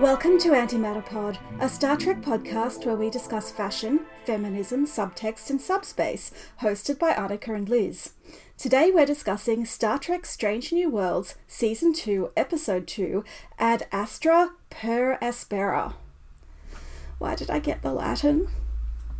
[0.00, 5.60] Welcome to Antimatter Pod, a Star Trek podcast where we discuss fashion, feminism, subtext, and
[5.60, 6.30] subspace,
[6.60, 8.12] hosted by Annika and Liz.
[8.56, 13.24] Today we're discussing Star Trek Strange New Worlds, Season 2, Episode 2,
[13.58, 15.94] Ad Astra per Aspera.
[17.18, 18.48] Why did I get the Latin?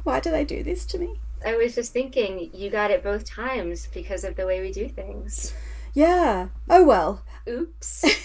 [0.05, 1.19] Why do they do this to me?
[1.45, 4.89] I was just thinking you got it both times because of the way we do
[4.89, 5.53] things.
[5.99, 6.51] Yeah.
[6.71, 7.25] Oh well.
[7.49, 8.05] Oops.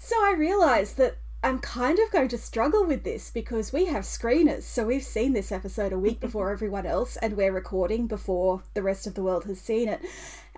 [0.00, 4.04] So I realised that I'm kind of going to struggle with this because we have
[4.04, 8.62] screeners, so we've seen this episode a week before everyone else, and we're recording before
[8.72, 10.00] the rest of the world has seen it.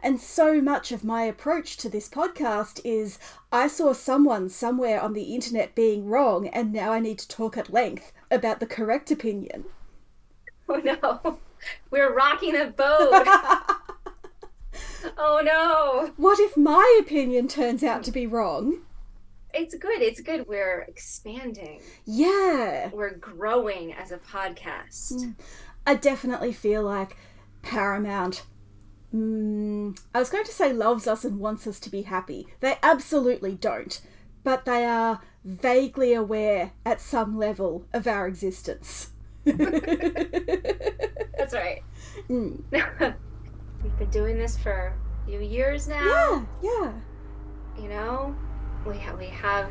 [0.05, 3.19] And so much of my approach to this podcast is
[3.51, 7.59] I saw someone somewhere on the internet being wrong, and now I need to talk
[7.59, 9.65] at length about the correct opinion.
[10.69, 11.39] oh no.
[11.91, 13.87] We're rocking the boat.
[15.19, 16.13] Oh no.
[16.17, 18.81] What if my opinion turns out to be wrong?
[19.53, 20.01] It's good.
[20.01, 20.47] It's good.
[20.47, 21.81] We're expanding.
[22.05, 22.91] Yeah.
[22.93, 25.35] We're growing as a podcast.
[25.87, 27.17] I definitely feel like
[27.63, 28.45] Paramount.
[29.15, 32.47] Mm, I was going to say loves us and wants us to be happy.
[32.61, 34.01] They absolutely don't,
[34.45, 39.11] but they are vaguely aware at some level of our existence.
[39.45, 39.59] That's
[41.55, 41.83] right.
[42.29, 43.15] Mm.
[43.83, 46.05] We've been doing this for a few years now.
[46.05, 46.93] Yeah, yeah,
[47.83, 48.35] You know,
[48.87, 49.71] we ha- we have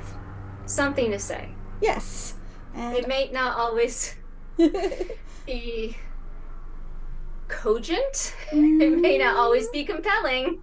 [0.65, 1.49] something to say.
[1.81, 2.35] yes.
[2.75, 4.15] It may not always
[5.45, 5.95] be
[7.47, 8.35] cogent.
[8.51, 10.61] It may not always be compelling,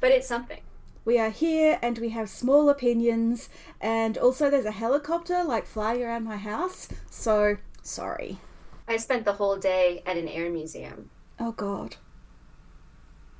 [0.00, 0.60] but it's something.
[1.04, 3.48] we are here and we have small opinions,
[3.80, 8.38] and also there's a helicopter like flying around my house, so sorry.
[8.86, 11.96] I spent the whole day at an air museum Oh god.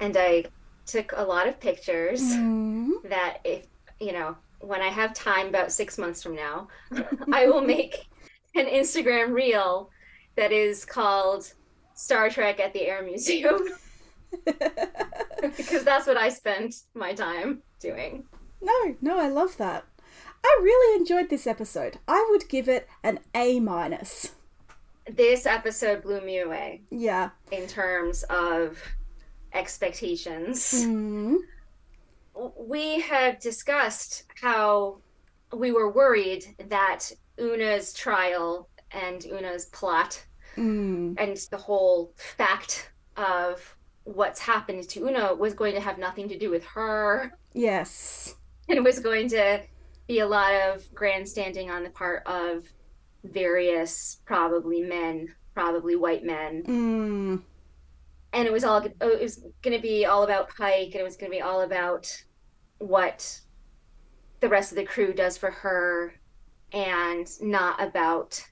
[0.02, 0.44] And I
[0.86, 2.90] took a lot of pictures Mm.
[3.04, 3.66] that if,
[4.00, 6.68] you know, when I have time about 6 months from now,
[7.32, 8.06] I will make
[8.54, 9.90] an Instagram reel
[10.36, 11.52] that is called
[11.94, 13.60] Star Trek at the Air Museum
[15.56, 18.24] because that's what I spent my time doing.
[18.60, 19.84] No, no, I love that.
[20.44, 21.98] I really enjoyed this episode.
[22.08, 24.32] I would give it an A minus.
[25.08, 26.82] This episode blew me away.
[26.90, 27.30] Yeah.
[27.50, 28.78] in terms of
[29.54, 30.72] expectations.
[30.86, 31.36] Mm.
[32.58, 34.98] We have discussed how
[35.52, 40.24] we were worried that Una's trial and Una's plot
[40.56, 41.14] Mm.
[41.18, 43.74] and the whole fact of
[44.04, 48.34] what's happened to Una was going to have nothing to do with her Yes.
[48.68, 49.62] and it was going to
[50.06, 52.64] be a lot of grandstanding on the part of
[53.24, 57.42] various probably men, probably white men Mm.
[58.32, 61.16] And it was all it was going to be all about Pike, and it was
[61.16, 62.10] going to be all about
[62.78, 63.40] what
[64.40, 66.14] the rest of the crew does for her,
[66.72, 68.42] and not about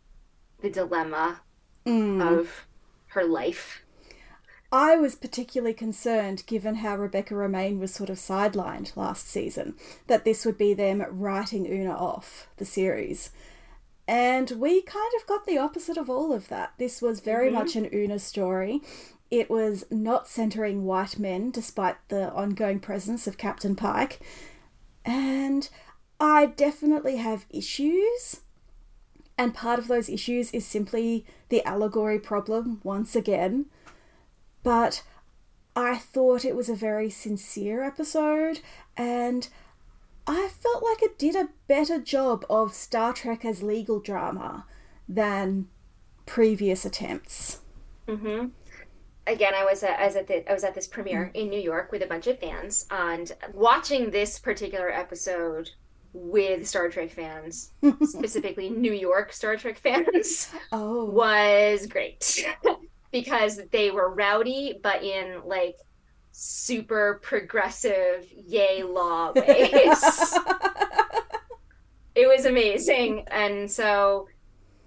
[0.61, 1.41] the dilemma
[1.87, 2.39] Mm.
[2.41, 2.67] of
[3.09, 3.83] her life.
[4.71, 9.75] I was particularly concerned, given how Rebecca Romijn was sort of sidelined last season,
[10.07, 13.31] that this would be them writing Una off the series.
[14.07, 16.75] And we kind of got the opposite of all of that.
[16.79, 17.55] This was very Mhm.
[17.55, 18.83] much an Una story.
[19.31, 24.21] It was not centering white men, despite the ongoing presence of Captain Pike.
[25.05, 25.69] And
[26.19, 28.41] I definitely have issues.
[29.39, 33.67] And part of those issues is simply the allegory problem once again
[34.63, 35.03] but
[35.75, 38.61] I thought it was a very sincere episode,
[38.97, 39.49] and
[40.27, 44.67] I felt like it did a better job of Star Trek as legal drama
[45.09, 45.69] than
[46.27, 47.61] previous attempts.
[48.09, 48.47] hmm
[49.31, 51.37] Again, I was at, was at the I was at this premiere mm-hmm.
[51.37, 55.71] in New York with a bunch of fans, and watching this particular episode
[56.13, 57.71] with Star Trek fans,
[58.03, 60.53] specifically New York Star Trek fans.
[60.73, 62.47] Oh, was great.
[63.13, 65.75] Because they were rowdy but in like
[66.31, 70.39] super progressive yay law ways.
[72.15, 74.29] It was amazing and so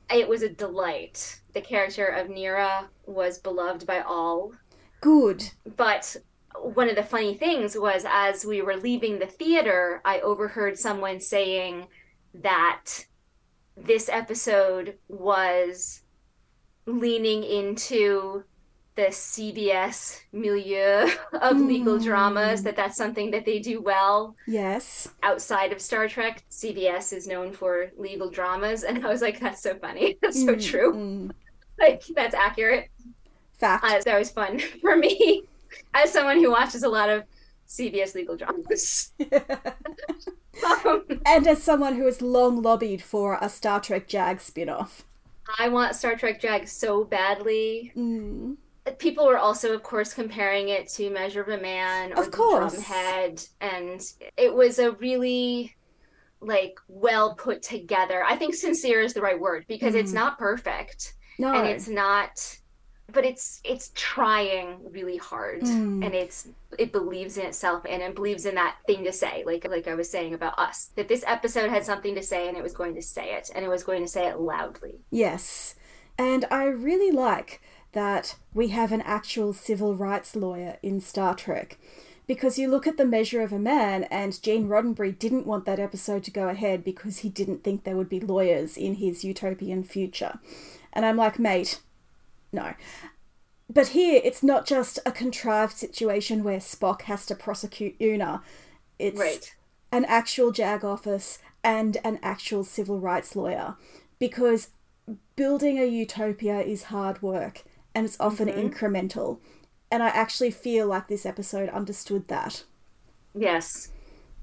[0.10, 1.42] it was a delight.
[1.54, 4.52] The character of Neera was beloved by all
[5.02, 5.44] good.
[5.76, 6.16] but
[6.62, 11.20] one of the funny things was as we were leaving the theater, I overheard someone
[11.20, 11.88] saying
[12.36, 12.86] that
[13.76, 16.04] this episode was
[16.86, 18.44] leaning into
[18.96, 21.10] the CBS milieu
[21.42, 22.04] of legal Mm.
[22.04, 25.08] dramas, that that's something that they do well Yes.
[25.24, 26.44] outside of Star Trek.
[26.52, 28.84] CBS is known for legal dramas.
[28.88, 30.18] And I was like, that's so funny.
[30.22, 30.94] That's so Mm, true.
[30.94, 31.32] mm.
[31.80, 32.90] Like, that's accurate
[33.54, 33.84] Fact.
[33.84, 35.44] uh, that was fun for me
[35.94, 37.24] as someone who watches a lot of
[37.68, 39.12] CBS legal dramas.
[40.86, 45.04] um, and as someone who has long lobbied for a Star Trek Jag spin off.
[45.60, 47.92] I want Star Trek Jag so badly.
[47.96, 48.58] Mm.
[49.00, 52.76] People were also, of course, comparing it to Measure of a Man or Of course.
[52.76, 54.02] Drumhead, and
[54.38, 55.74] it was a really
[56.42, 58.24] like well put together.
[58.28, 60.16] I think sincere is the right word because it's Mm.
[60.16, 61.54] not perfect No.
[61.54, 62.58] and it's not
[63.12, 66.06] but it's it's trying really hard Mm.
[66.06, 66.48] and it's
[66.80, 69.94] it believes in itself and it believes in that thing to say like like I
[69.96, 72.96] was saying about us that this episode had something to say and it was going
[72.96, 74.96] to say it and it was going to say it loudly.
[75.12, 75.76] Yes.
[76.18, 81.78] And I really like that we have an actual civil rights lawyer in Star Trek.
[82.26, 85.78] Because you look at the measure of a man, and Gene Roddenberry didn't want that
[85.80, 89.84] episode to go ahead because he didn't think there would be lawyers in his utopian
[89.84, 90.40] future.
[90.94, 91.82] And I'm like, mate,
[92.52, 92.74] no.
[93.70, 98.44] But here, it's not just a contrived situation where Spock has to prosecute Una.
[99.00, 99.56] It's Right.
[99.92, 103.76] an actual JAG office and an actual civil rights lawyer.
[104.20, 104.70] Because
[105.36, 107.64] building a utopia is hard work
[107.96, 108.68] and it's often mm-hmm.
[108.68, 109.40] incremental.
[109.90, 112.64] And I actually feel like this episode understood that.
[113.34, 113.92] Yes.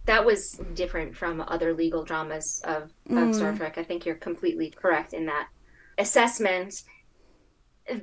[0.06, 3.56] That was different from other legal dramas of, of Star mm.
[3.56, 3.78] Trek.
[3.78, 5.48] I think you're completely correct in that
[6.00, 6.82] assessment.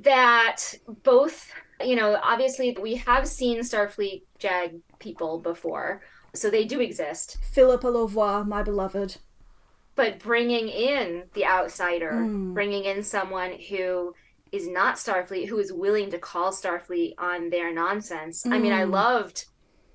[0.02, 0.62] That
[1.02, 1.50] both,
[1.80, 6.02] you know, obviously we have seen Starfleet JAG people before,
[6.34, 7.38] so they do exist.
[7.52, 9.16] Phillipa Louvois, my beloved.
[9.94, 12.54] But bringing in the outsider, Mm.
[12.54, 14.14] bringing in someone who
[14.52, 18.44] is not Starfleet, who is willing to call Starfleet on their nonsense.
[18.46, 18.92] I mean, I Mm.
[18.92, 19.46] loved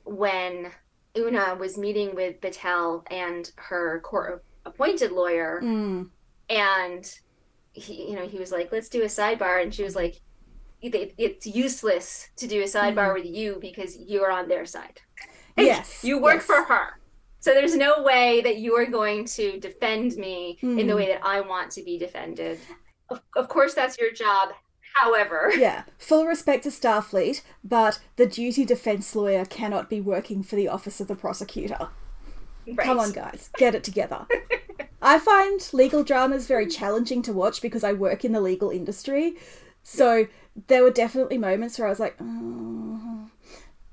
[0.05, 0.71] when
[1.15, 6.09] Una was meeting with Batel and her court appointed lawyer, Mm.
[6.49, 7.19] and
[7.73, 10.21] he, you know, he was like, "Let's do a sidebar," and she was like,
[10.81, 15.01] "It- "It's useless to do a sidebar with you because you're on their side.
[15.57, 16.03] Yes.
[16.03, 16.45] you work yes.
[16.45, 16.99] for her."
[17.39, 20.95] So there's no way that you are going to defend me in the Mm.
[20.95, 22.59] way that I want to be defended.
[23.09, 24.49] Of, of course, that's your job.
[24.95, 30.55] However, Yeah, full respect to Starfleet, but the duty defense lawyer cannot be working for
[30.55, 31.89] the office of the prosecutor.
[32.67, 32.85] Right.
[32.85, 34.25] Come on, guys, get it together.
[35.01, 39.35] I find legal dramas very challenging to watch because I work in the legal industry.
[39.83, 40.27] So
[40.67, 43.29] there were definitely moments where I was like, oh.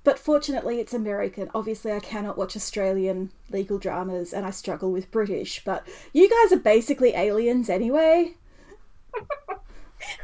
[0.04, 1.50] but fortunately it's American.
[1.52, 6.56] Obviously, I cannot watch Australian legal dramas and I struggle with British, but you guys
[6.56, 8.36] are basically aliens anyway.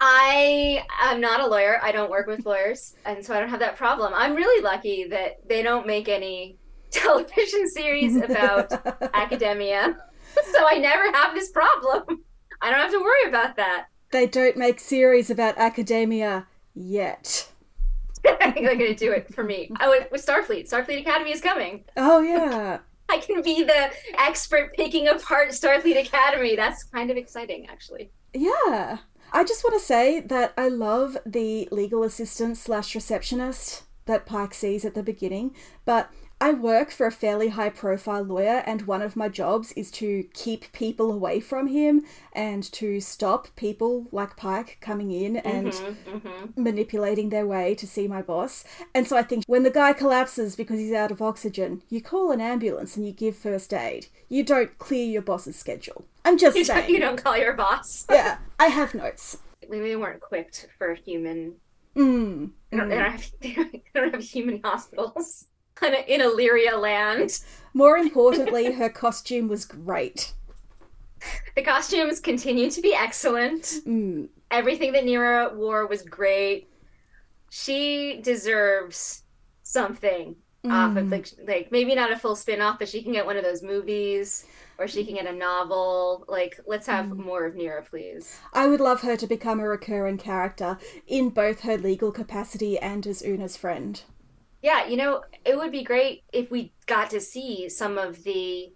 [0.00, 1.80] I am not a lawyer.
[1.82, 4.12] I don't work with lawyers, and so I don't have that problem.
[4.14, 6.56] I'm really lucky that they don't make any
[6.90, 8.72] television series about
[9.14, 9.96] academia,
[10.52, 12.24] so I never have this problem.
[12.62, 13.86] I don't have to worry about that.
[14.12, 17.48] they don't make series about academia yet.
[18.26, 19.70] I think they're going to do it for me.
[19.80, 20.68] Oh, with- with Starfleet.
[20.70, 21.84] Starfleet Academy is coming.
[21.96, 22.78] Oh, yeah.
[23.08, 26.56] I can be the expert picking apart Starfleet Academy.
[26.56, 28.10] That's kind of exciting, actually.
[28.34, 28.98] Yeah.
[29.32, 34.54] I just want to say that I love the legal assistant slash receptionist that Pike
[34.54, 35.54] sees at the beginning,
[35.84, 39.90] but I work for a fairly high profile lawyer, and one of my jobs is
[39.92, 42.04] to keep people away from him
[42.34, 46.56] and to stop people like Pike coming in and Mhm, mhm.
[46.58, 48.64] manipulating their way to see my boss.
[48.94, 52.30] And so I think when the guy collapses because he's out of oxygen, you call
[52.30, 54.08] an ambulance and you give first aid.
[54.28, 56.04] You don't clear your boss's schedule.
[56.26, 56.90] I'm just You, don't, saying.
[56.92, 58.04] you don't call your boss.
[58.10, 59.38] Yeah, I have notes.
[59.70, 61.56] Maybe they weren't equipped for human
[61.96, 62.50] Mm.
[62.70, 65.46] They don't, they don't have, they don't have human hospitals
[65.82, 67.40] in, in Illyria land.
[67.74, 70.32] More importantly, her costume was great.
[71.54, 73.62] The costumes continue to be excellent.
[73.86, 74.28] Mm.
[74.50, 76.68] Everything that Neera wore was great.
[77.50, 79.22] She deserves
[79.62, 81.10] something off of Mm.
[81.12, 84.46] like like maybe not a full spin-off, but she can get one of those movies
[84.78, 86.24] or she can get a novel.
[86.28, 87.18] Like let's have Mm.
[87.18, 88.38] more of Neera, please.
[88.52, 93.06] I would love her to become a recurring character in both her legal capacity and
[93.06, 94.02] as Una's friend.
[94.66, 98.72] Yeah, you know, it would be great if we got to see some of the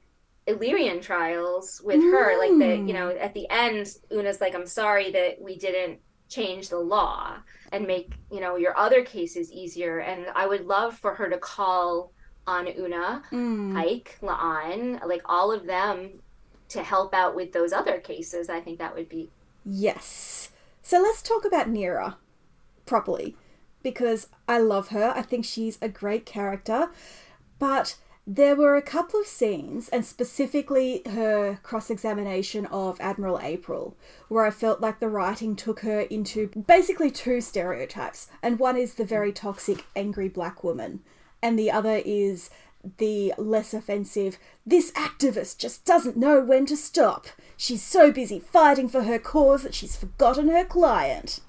[0.46, 2.38] Illyrian trials with her.
[2.38, 6.68] Like the, you know, at the end, Una's like, I'm sorry that we didn't change
[6.68, 7.38] the law
[7.72, 9.98] and make, you know, your other cases easier.
[9.98, 12.12] And I would love for her to call
[12.46, 13.74] on Una, Mm.
[13.74, 16.22] Pike, La'an, like all of them
[16.68, 18.48] to help out with those other cases.
[18.48, 19.28] I think that would be
[19.66, 20.52] Yes.
[20.82, 22.14] So let's talk about Neera
[22.86, 23.34] properly
[23.82, 25.12] because I love her.
[25.14, 26.90] I think she's a great character.
[27.58, 27.96] But
[28.26, 33.96] there were a couple of scenes, and specifically her cross examination of Admiral April,
[34.28, 38.28] where I felt like the writing took her into basically two stereotypes.
[38.42, 41.00] And one is the very toxic, angry black woman.
[41.42, 42.50] and the other is
[42.98, 47.26] the less offensive, this activist just doesn't know when to stop.
[47.56, 51.40] She's so busy fighting for her cause that she's forgotten her client.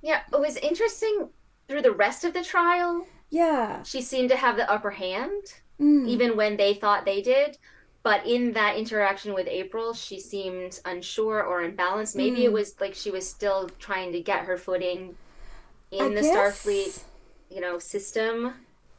[0.00, 1.28] Yeah, it was interesting
[1.68, 3.06] through the rest of the trial.
[3.30, 3.82] Yeah.
[3.82, 5.42] She seemed to have the upper hand,
[5.78, 6.08] Mm.
[6.08, 7.58] even when they thought they did.
[8.02, 12.16] But in that interaction with April, she seemed unsure or imbalanced.
[12.16, 12.54] Maybe it Mm.
[12.54, 15.16] was like she was still trying to get her footing
[15.90, 16.34] in I the guess
[16.64, 17.02] Starfleet,
[17.50, 18.54] you know, system.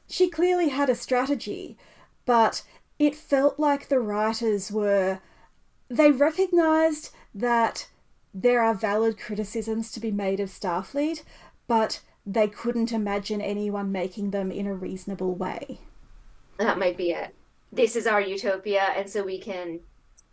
[0.07, 1.77] She clearly had a strategy,
[2.25, 2.63] but
[2.99, 5.19] it felt like the writers were.
[5.89, 7.87] They recognised that
[8.33, 11.23] there are valid criticisms to be made of Starfleet,
[11.67, 15.79] but they couldn't imagine anyone making them in a reasonable way.
[16.59, 17.33] That might be it.
[17.71, 19.79] This is our utopia, and so we can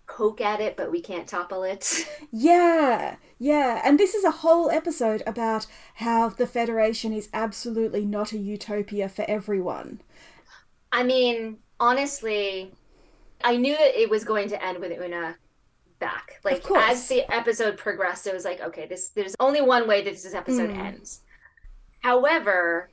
[0.09, 2.07] poke at it, but we can't topple it.
[2.33, 8.33] Yeah, yeah, and this is a whole episode about how the Federation is absolutely not
[8.33, 10.03] a utopia for everyone.
[10.93, 12.73] I mean, honestly,
[13.43, 15.37] I knew that it was going to end with Una
[15.99, 16.41] back.
[16.45, 20.13] Like as the episode progressed, it was like, okay, this there's only one way that
[20.13, 20.79] this episode Mm.
[20.85, 21.21] ends.
[22.07, 22.89] However,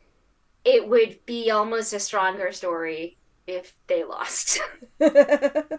[0.65, 3.15] it would be almost a stronger story
[3.46, 4.60] if they lost.
[5.00, 5.77] if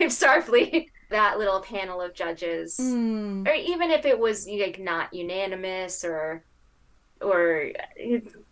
[0.00, 3.44] Starfleet, that little panel of judges, Hmm.
[3.48, 6.44] or even if it was like not unanimous or
[7.22, 7.72] or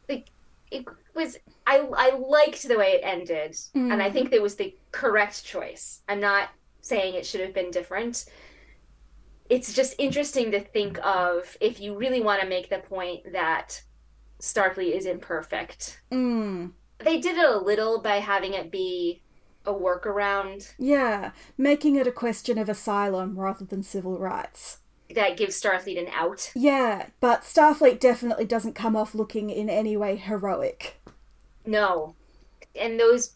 [0.09, 0.31] like
[0.71, 4.13] it was I I liked the way it ended and I Mm.
[4.15, 6.01] think it was the correct choice.
[6.09, 6.49] I'm not
[6.81, 8.25] saying it should have been different.
[9.49, 13.83] It's just interesting to think of if you really want to make the point that
[14.41, 16.01] Starfleet is imperfect.
[16.11, 16.73] Mm.
[16.99, 19.23] They did it a little by having it be
[19.65, 24.79] a workaround Yeah, making it a question of asylum rather than civil rights.
[25.15, 26.51] that gives Starfleet an out.
[26.55, 31.01] Yeah, but Starfleet definitely doesn't come off looking in any way heroic.
[31.65, 32.15] No.
[32.75, 33.33] And those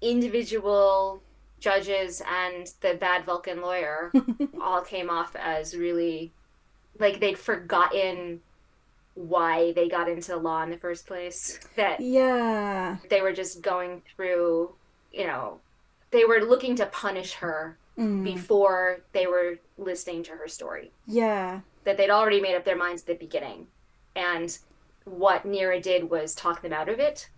[0.00, 1.22] individual
[1.60, 4.12] judges and the bad Vulcan lawyer
[4.62, 6.32] all came off as really
[6.98, 8.40] like they'd forgotten
[9.14, 11.58] why they got into law in the first place.
[11.76, 12.98] That Yeah.
[13.10, 14.74] they were just going through,
[15.12, 15.58] you know,
[16.10, 18.22] they were looking to punish her Mm.
[18.22, 20.92] before they were listening to her story.
[21.06, 21.60] Yeah.
[21.82, 23.66] That they'd already made up their minds at the beginning.
[24.14, 24.56] And
[25.04, 27.28] what Neera did was talk them out of it.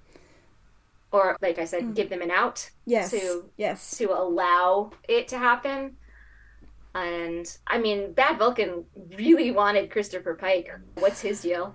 [1.12, 1.95] Or, like I said, Mm.
[1.97, 3.11] give them an out Yes.
[3.11, 3.97] To- yes.
[3.99, 5.97] to allow it to happen.
[6.95, 8.85] And I mean, Bad Vulcan
[9.17, 10.71] really wanted Christopher Pike.
[10.95, 11.75] What's his deal?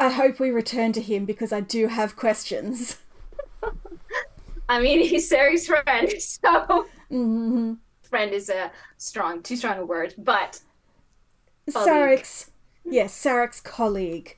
[0.00, 2.98] I hope we return to him because I do have questions.
[4.68, 10.14] I mean, he's Sarek's friend, so hmm friend is a strong, too strong a word,
[10.18, 10.60] but.
[11.68, 12.50] Sarek's,
[12.84, 14.36] yes, Sarek's colleague.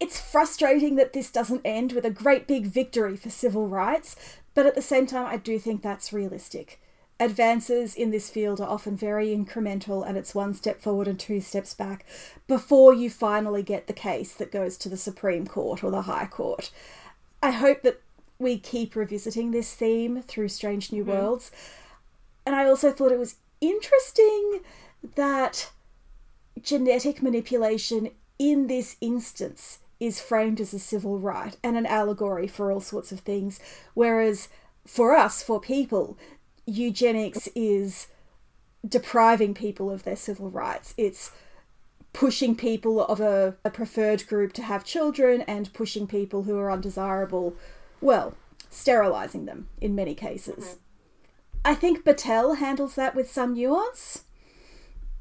[0.00, 4.16] It's frustrating that this doesn't end with a great big victory for civil rights,
[4.54, 6.80] but at the same time, I do think that's realistic.
[7.20, 11.40] Advances in this field are often very incremental and it's one step forward and two
[11.40, 12.04] steps back
[12.48, 16.26] before you finally get the case that goes to the Supreme Court or the High
[16.26, 16.72] Court.
[17.40, 18.00] I hope that
[18.38, 21.12] we keep revisiting this theme through Strange New mm-hmm.
[21.12, 21.52] Worlds.
[22.44, 24.60] And I also thought it was interesting
[25.14, 25.70] that
[26.60, 32.70] genetic manipulation in this instance is framed as a civil right and an allegory for
[32.70, 33.58] all sorts of things,
[33.94, 34.48] whereas
[34.86, 36.18] for us, for people,
[36.66, 38.08] eugenics is
[38.86, 40.92] depriving people of their civil rights.
[40.98, 41.32] It's
[42.12, 46.70] pushing people of a, a preferred group to have children and pushing people who are
[46.70, 47.56] undesirable,
[48.02, 48.34] well,
[48.68, 50.76] sterilizing them in many cases.
[51.64, 54.24] I think Batel handles that with some nuance,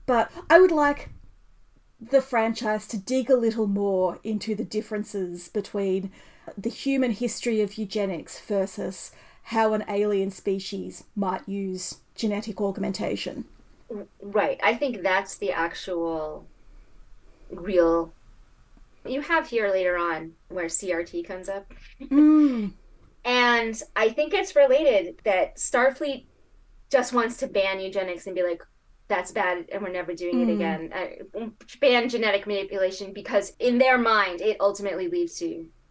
[0.06, 1.10] but I would like
[2.12, 6.12] the franchise to dig a little more into the differences between
[6.58, 9.12] the human history of eugenics versus
[9.44, 13.46] how an alien species might use genetic augmentation.
[14.22, 14.60] right.
[14.64, 16.46] I think that's the actual
[17.50, 18.14] real.
[19.06, 21.72] You have here later on where CRT comes up.
[22.02, 22.72] Mm,
[23.26, 26.26] And I think it's related that Starfleet
[26.90, 28.62] just wants to ban eugenics and be like,
[29.14, 30.56] that's bad and we're never doing it Mm.
[30.58, 30.82] again.
[31.00, 31.46] Uh,
[31.80, 35.48] ban genetic manipulation because in their mind, it ultimately leads to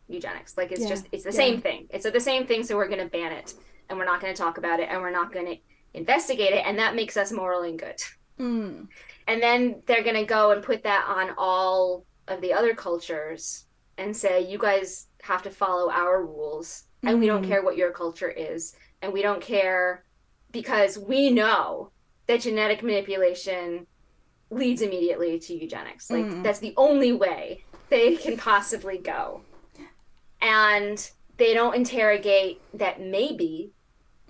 [0.09, 0.57] eugenics.
[0.57, 1.45] Like it's Yeah, just, it's the yeah.
[1.45, 1.81] same thing.
[1.91, 2.61] It's the same thing.
[2.65, 3.55] So we're going to ban it
[3.89, 5.57] and we're not going to talk about it and we're not going to
[5.95, 6.65] investigate it.
[6.67, 7.99] And that makes us morally good.
[8.41, 8.87] mm,
[9.29, 13.67] And then they're going to go and put that on all of the other cultures
[13.99, 16.85] and say, you guys have to follow our rules.
[17.05, 17.49] And we don't Mm.
[17.49, 18.75] care what your culture is.
[19.03, 20.05] And we don't care
[20.51, 21.91] because we know
[22.33, 23.87] that genetic manipulation
[24.51, 26.11] leads immediately to eugenics.
[26.11, 26.43] Like, Mm.
[26.43, 29.43] that's the only way they can possibly go.
[30.41, 33.73] And they don't interrogate that maybe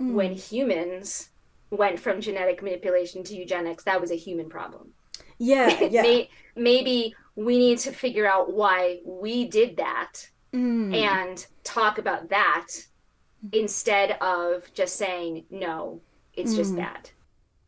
[0.00, 0.14] Mm.
[0.14, 1.30] when humans
[1.70, 4.94] went from genetic manipulation to eugenics, that was a human problem.
[5.38, 6.02] Yeah, yeah.
[6.02, 10.94] May- maybe we need to figure out why we did that Mm.
[10.94, 12.66] and talk about that
[13.52, 16.00] instead of just saying no
[16.34, 16.76] it's just Mm.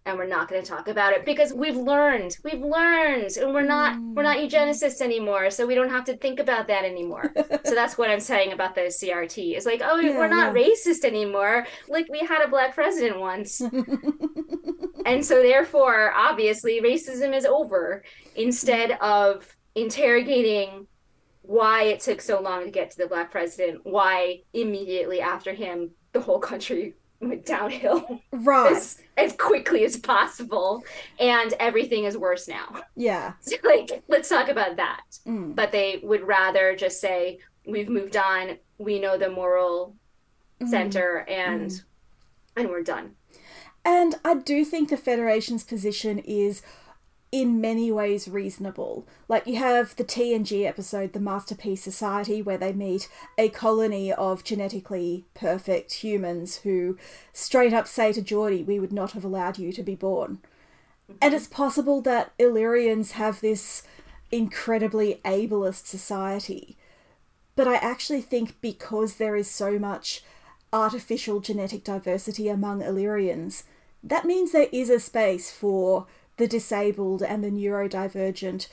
[0.07, 3.63] And we're not going to talk about it because we've learned we've learned and we're
[3.63, 4.51] not we're not Mm.
[4.51, 7.33] eugenicists anymore so we don't have to think about that anymore.
[7.65, 11.05] So that's what i'm saying about the crt is like oh Yeah, we're not racist
[11.05, 11.67] anymore.
[11.89, 13.63] Like we had a black president once.
[15.07, 18.05] And so therefore obviously racism is over
[18.37, 20.87] instead of interrogating
[21.43, 25.91] why it took so long to get to the black president why immediately after him
[26.13, 28.73] the whole country went downhill right.
[28.77, 30.83] as, as quickly as possible
[31.19, 33.33] and everything is worse now Yeah.
[33.41, 35.55] so like let's talk about that Mm.
[35.55, 39.95] but they would rather just say we've moved on we know the moral
[40.61, 40.69] Mm.
[40.69, 41.83] center and
[42.57, 43.15] and we're done
[43.85, 46.63] And I do think the Federation's position is
[47.35, 49.05] in many ways reasonable.
[49.27, 54.45] Like you have the TNG episode, The Masterpiece Society, where they meet a colony of
[54.45, 56.97] genetically perfect humans who
[57.33, 60.39] straight up say to Geordi, We would not have allowed you to be born.
[61.21, 61.37] And mhm.
[61.37, 63.83] it's possible that Illyrians have this
[64.31, 66.77] incredibly ableist society.
[67.57, 70.23] But I actually think because there is so much
[70.73, 73.65] artificial genetic diversity among Illyrians,
[74.05, 78.69] that means there is a space for the disabled and the neurodivergent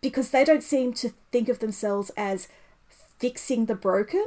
[0.00, 2.48] because they don't seem to think of themselves as
[3.18, 4.26] fixing the broken,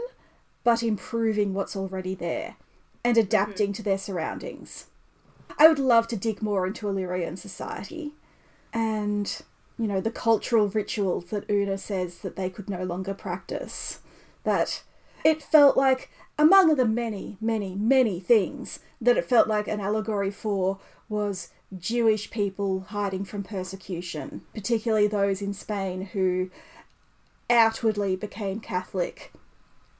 [0.63, 2.55] but improving what's already there
[3.03, 3.25] and mm-hmm.
[3.25, 4.87] adapting to their surroundings.
[5.59, 8.13] I would love to dig more into Illyrian society
[8.73, 9.41] and,
[9.77, 13.99] you know, the cultural rituals that Una says that they could no longer practice.
[14.43, 14.83] That
[15.23, 20.31] it felt like, among the many, many, many things that it felt like an allegory
[20.31, 26.49] for was Jewish people hiding from persecution, particularly those in Spain who
[27.49, 29.31] outwardly became Catholic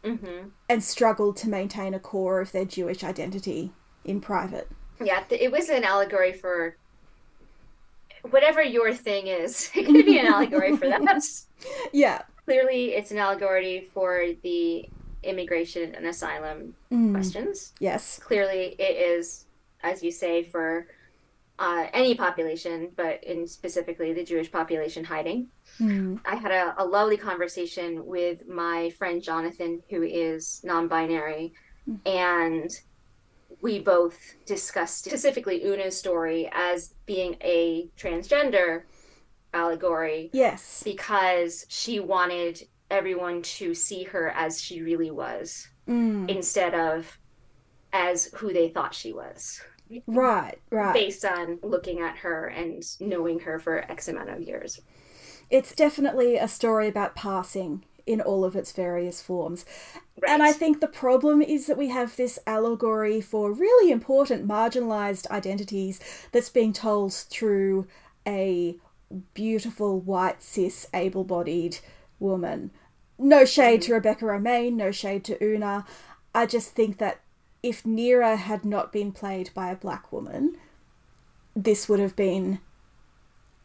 [0.04, 3.72] hmm and struggled to maintain a core of their Jewish identity
[4.06, 4.70] in private.
[5.04, 6.78] yeah it was an allegory for
[8.30, 11.22] whatever your thing is it could be an allegory for that
[11.94, 12.22] Yeah.
[12.46, 14.86] clearly it's an allegory for the
[15.24, 18.20] immigration and asylum Mm, questions yes.
[18.20, 19.46] clearly it is
[19.84, 20.88] as you say for
[21.60, 25.48] uh, any population but in specifically the jewish population hiding.
[25.80, 31.54] Mm, i had a, a lovely conversation with my friend jonathan who is non-binary
[32.06, 32.70] and
[33.62, 38.84] we both discussed specifically una's story as being a transgender
[39.54, 40.84] allegory yes.
[40.84, 47.18] because she wanted everyone to see her as she really was Mm, instead of
[47.94, 49.62] as who they thought she was
[50.08, 50.94] right, right.
[50.94, 54.82] based on looking at her and knowing her for x amount of years
[55.50, 59.66] It's definitely a story about passing in all of its various forms.
[60.22, 64.48] right And I think the problem is that we have this allegory for really important
[64.48, 66.00] marginalized identities
[66.32, 67.86] that's being told through
[68.26, 68.78] a
[69.34, 71.80] beautiful white cis able bodied
[72.20, 72.72] woman.
[73.20, 73.88] No shade mm-hmm.
[73.88, 75.86] to Rebecca Romijn, no shade to Una.
[76.34, 77.20] I just think that
[77.64, 80.58] if Neera had not been played by a black woman,
[81.56, 82.60] this would have been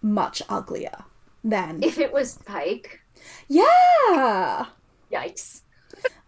[0.00, 1.04] much uglier
[1.44, 1.82] than.
[1.82, 3.00] if it was pike
[3.48, 4.66] Yeah!
[5.12, 5.60] yikes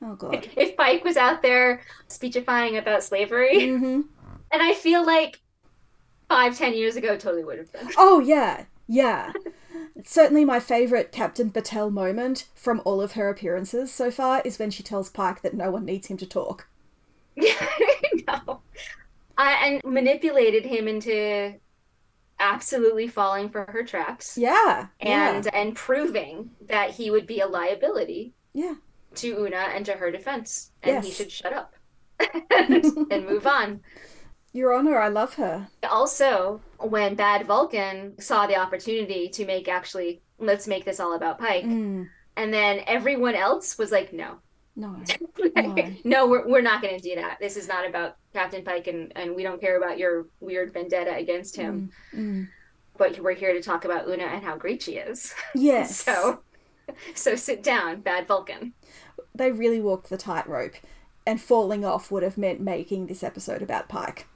[0.03, 0.49] Oh god.
[0.57, 4.01] if pike was out there speechifying about slavery hmm
[4.53, 5.41] and i feel like
[6.29, 9.33] five ten years ago totally would have been Oh yeah, yeah.
[10.05, 14.71] Certainly my favourite Captain Batel moment from all of her appearances so far is when
[14.71, 16.67] she tells Pike that no one needs him to talk.
[18.27, 18.61] no.
[19.37, 21.55] I, and manipulated him into
[22.39, 24.89] absolutely falling for her traps Yeah.
[25.01, 28.75] and yeah, and proving that he would be a liability yeah.
[29.17, 31.75] to Una and to her defense and he should shut up
[32.51, 33.81] and, and move on.
[34.53, 35.69] Your Honor, I love her.
[35.89, 41.39] Also, when Bad Vulcan saw the opportunity to make actually let's make this all about
[41.39, 44.39] Pike Mm, and then everyone else was like no.
[44.77, 44.97] no.
[46.05, 47.39] no, we're, we're not going to do that.
[47.41, 51.15] This is not about Captain Pike, and, and we don't care about your weird vendetta
[51.15, 51.91] against him.
[52.13, 52.49] Mm.
[52.97, 55.35] But we're here to talk about Una and how great she is.
[55.55, 55.97] Yes.
[56.01, 56.41] So,
[57.15, 58.73] so sit down, Bad Vulcan.
[59.35, 60.75] They really walked the tightrope,
[61.25, 64.27] and falling off would have meant making this episode about Pike.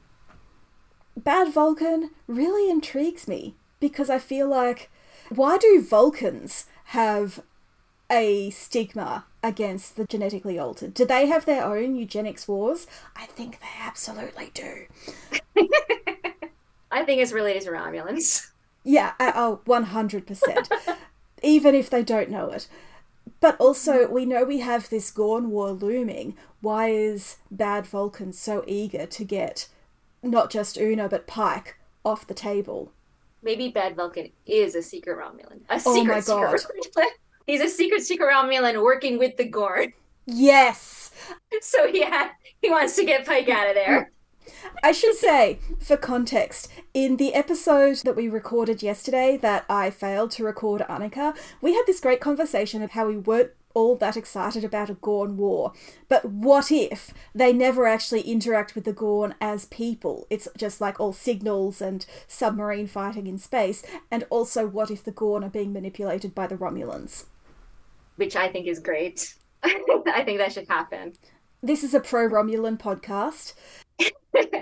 [1.16, 4.88] Bad Vulcan really intrigues me because I feel like
[5.30, 7.40] why do Vulcans have
[8.10, 10.94] a stigma against the genetically altered.
[10.94, 12.86] Do they have their own eugenics wars?
[13.16, 14.86] I think they absolutely do.
[16.90, 18.50] I think it's related to Romulans.
[18.84, 20.96] Yeah, uh, oh, 100%.
[21.42, 22.68] Even if they don't know it.
[23.40, 26.36] But also, we know we have this Gorn War looming.
[26.60, 29.68] Why is Bad Vulcan so eager to get
[30.22, 32.90] not just Una, but Pike off the table?
[33.42, 35.60] Maybe Bad Vulcan is a secret Romulan.
[35.70, 36.58] A Oh secret, my God.
[36.58, 37.12] secret.
[37.48, 39.94] He's a secret, secret Romulan working with the Gorn.
[40.26, 41.10] Yes!
[41.62, 42.28] So yeah,
[42.60, 44.12] he wants to get Pike out of there.
[44.82, 50.30] I should say, for context, in the episode that we recorded yesterday that I failed
[50.32, 54.62] to record Annika, we had this great conversation of how we weren't all that excited
[54.62, 55.72] about a Gorn war.
[56.10, 60.26] But what if they never actually interact with the Gorn as people?
[60.28, 63.82] It's just like all signals and submarine fighting in space.
[64.10, 67.24] And also, what if the Gorn are being manipulated by the Romulans?
[68.18, 69.34] Which I think is great.
[69.64, 71.14] I think that should happen.
[71.62, 73.54] This is a pro Romulan podcast.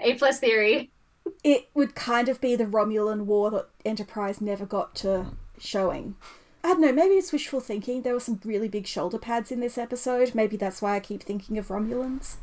[0.02, 0.90] A plus theory.
[1.44, 5.26] it would kind of be the Romulan war that Enterprise never got to
[5.58, 6.14] showing.
[6.64, 8.02] I don't know, maybe it's wishful thinking.
[8.02, 10.34] There were some really big shoulder pads in this episode.
[10.34, 12.36] Maybe that's why I keep thinking of Romulans.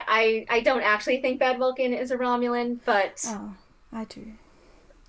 [0.00, 3.54] I I don't actually think Bad Vulcan is a Romulan, but Oh,
[3.92, 4.32] I do.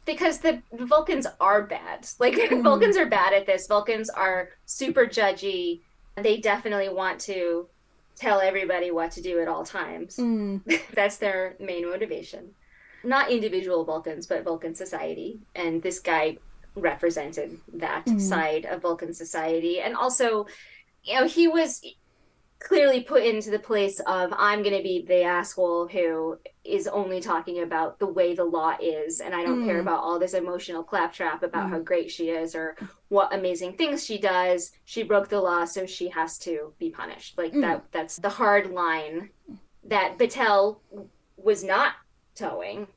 [0.06, 2.08] Because the Vulcans are bad.
[2.20, 3.68] Like Vulcans are bad at this.
[3.68, 5.82] Vulcans are super judgy.
[6.16, 7.68] They definitely want to
[8.16, 10.18] tell everybody what to do at all times.
[10.18, 10.62] Mm,
[10.94, 12.52] That's their main motivation.
[13.04, 15.40] Not individual Vulcans, but Vulcan society.
[15.56, 16.38] And this guy
[16.76, 18.20] represented that Mhm.
[18.22, 19.80] side of Vulcan society.
[19.82, 20.46] And also,
[21.04, 21.82] you know, he was
[22.66, 27.22] clearly put into the place of I'm going to be the asshole who is only
[27.22, 29.82] talking about the way the law is and I don't care Mm.
[29.82, 31.70] about all this emotional claptrap about Mm.
[31.70, 32.76] how great she is or
[33.10, 34.72] what amazing things she does.
[34.84, 37.38] She broke the law so she has to be punished.
[37.38, 37.62] Like Mm.
[37.62, 39.30] that that's the hard line
[39.84, 40.80] that Batel
[41.38, 41.94] was not
[42.34, 42.88] towing.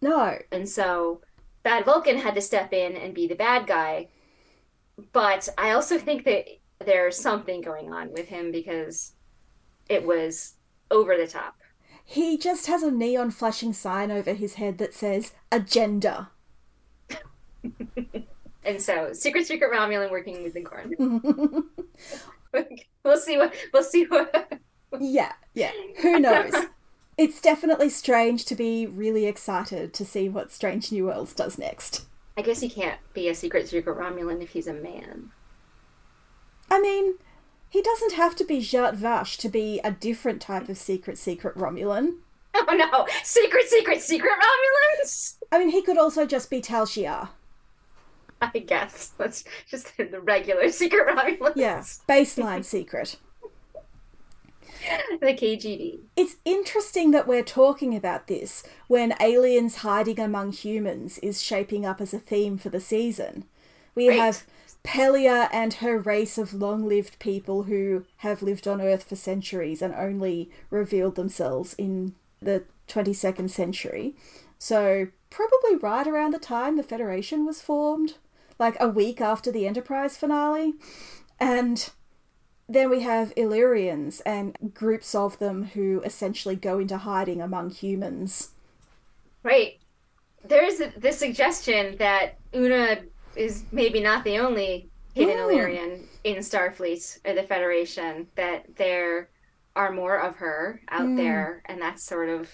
[0.00, 0.38] no.
[0.52, 1.20] And so
[1.64, 4.08] Bad Vulcan had to step in and be the bad guy.
[5.12, 6.46] But I also think that
[6.86, 9.12] there's something going on with him because
[9.88, 10.54] it was
[10.90, 11.56] over the top.
[12.04, 16.30] He just has a neon flashing sign over his head that says agenda.
[18.64, 20.94] And so Secret Secret Romulan working with the Gorn.
[23.04, 24.60] we'll see what we'll see what
[25.00, 25.72] yeah, yeah.
[26.00, 26.52] Who knows?
[27.16, 32.06] it's definitely strange to be really excited to see what Strange New Worlds does next.
[32.36, 35.30] I guess he can't be a Secret Secret Romulan if he's a man.
[36.72, 37.14] I mean,
[37.68, 41.54] he doesn't have to be Jat Vash to be a different type of secret, secret
[41.56, 42.14] Romulan.
[42.54, 43.06] Oh no!
[43.24, 45.36] Secret Secret Secret Romulans!
[45.50, 47.30] I mean, he could also just be Tal Shiar.
[48.42, 49.12] I guess.
[49.16, 51.56] That's just the regular Secret Romulans.
[51.56, 53.16] Yeah, baseline secret.
[55.20, 56.00] The KGB.
[56.16, 62.00] It's interesting that we're talking about this when aliens hiding among humans is shaping up
[62.00, 63.44] as a theme for the season.
[63.94, 64.18] We Right.
[64.18, 64.42] have
[64.84, 69.80] Pelia and her race of long lived people who have lived on Earth for centuries
[69.80, 74.14] and only revealed themselves in the 22nd century.
[74.58, 78.14] So, probably right around the time the Federation was formed,
[78.58, 80.74] like a week after the Enterprise finale.
[81.38, 81.90] And
[82.68, 88.50] then we have Illyrians and groups of them who essentially go into hiding among humans.
[89.42, 89.78] Right.
[90.44, 92.98] There's the suggestion that Una
[93.36, 95.40] is maybe not the only hidden Hmm.
[95.42, 99.28] Illyrian in Starfleet or the Federation, that there
[99.76, 101.16] are more of her out Hmm.
[101.16, 102.48] there, and that's sort of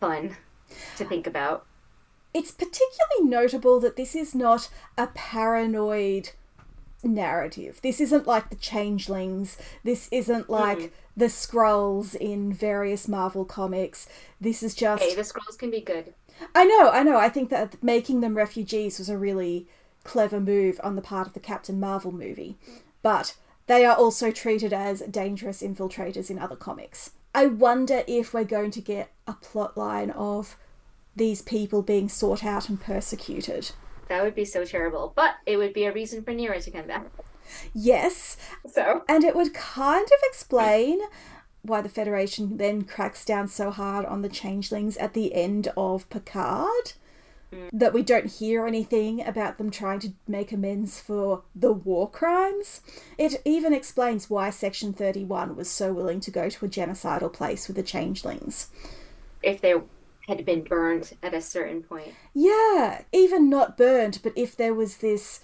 [0.00, 0.36] fun
[0.96, 1.66] to think about.
[2.32, 6.30] It's particularly notable that this is not a paranoid
[7.04, 7.80] narrative.
[7.82, 9.56] This isn't like the changelings.
[9.84, 14.08] This isn't like the Skrulls in various Marvel comics.
[14.40, 16.14] This is just Hey, the Skrulls can be good.
[16.54, 17.16] I know, I know.
[17.16, 19.66] I think that making them refugees was a really
[20.02, 22.56] clever move on the part of the Captain Marvel movie.
[23.02, 27.12] But they are also treated as dangerous infiltrators in other comics.
[27.34, 30.56] I wonder if we're going to get a plot line of
[31.16, 33.70] these people being sought out and persecuted.
[34.08, 36.86] That would be so terrible, but it would be a reason for Neera to come
[36.86, 37.06] back.
[37.74, 41.00] Yes, So, and it would kind of explain
[41.64, 46.08] why the Federation then cracks down so hard on the changelings at the end of
[46.10, 46.92] Picard.
[47.52, 47.70] Mm.
[47.72, 52.82] That we don't hear anything about them trying to make amends for the war crimes.
[53.16, 57.66] It even explains why Section 31 was so willing to go to a genocidal place
[57.66, 58.68] with the changelings.
[59.42, 59.74] if they
[60.26, 62.14] had been burned at a certain point.
[62.32, 65.40] Yeah, even not burned, but if there was this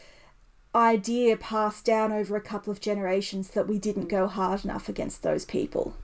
[0.74, 5.22] idea passed down over a couple of generations that we didn't go hard enough against
[5.22, 5.94] those people.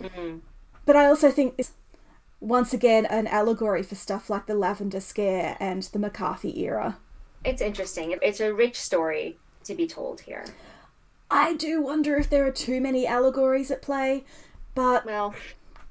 [0.00, 0.40] Mhm.
[0.84, 1.72] But I also think it's
[2.40, 6.98] once again an allegory for stuff like the Lavender Scare and the McCarthy era.
[7.44, 8.16] It's interesting.
[8.22, 10.44] It's a rich story to be told here.
[11.30, 14.24] I do wonder if there are too many allegories at play,
[14.74, 15.34] but Well,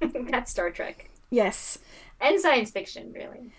[0.00, 1.78] that's Star Trek yes.
[2.20, 3.52] and science fiction, really.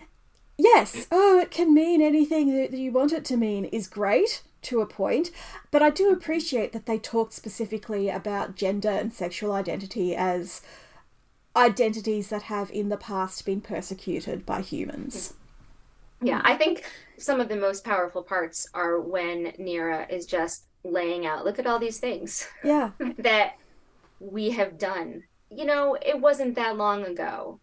[0.58, 4.82] Yes, oh, it can mean anything that you want it to mean is great to
[4.82, 5.32] a point,
[5.72, 6.18] but I do mm-hmm.
[6.18, 10.62] appreciate that they talked specifically about gender and sexual identity as
[11.56, 15.34] identities that have in the past been persecuted by humans.
[16.22, 16.84] Yeah, I think
[17.18, 21.68] some of the most powerful parts are when Neera is just laying out, look at
[21.68, 23.58] all these things Yeah, that
[24.20, 25.24] we have done.
[25.50, 27.60] You know, it wasn't that long ago.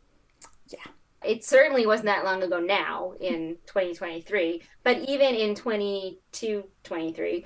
[0.69, 0.87] Yeah.
[1.25, 7.45] It certainly wasn't that long ago now in 2023, but even in 22, 23,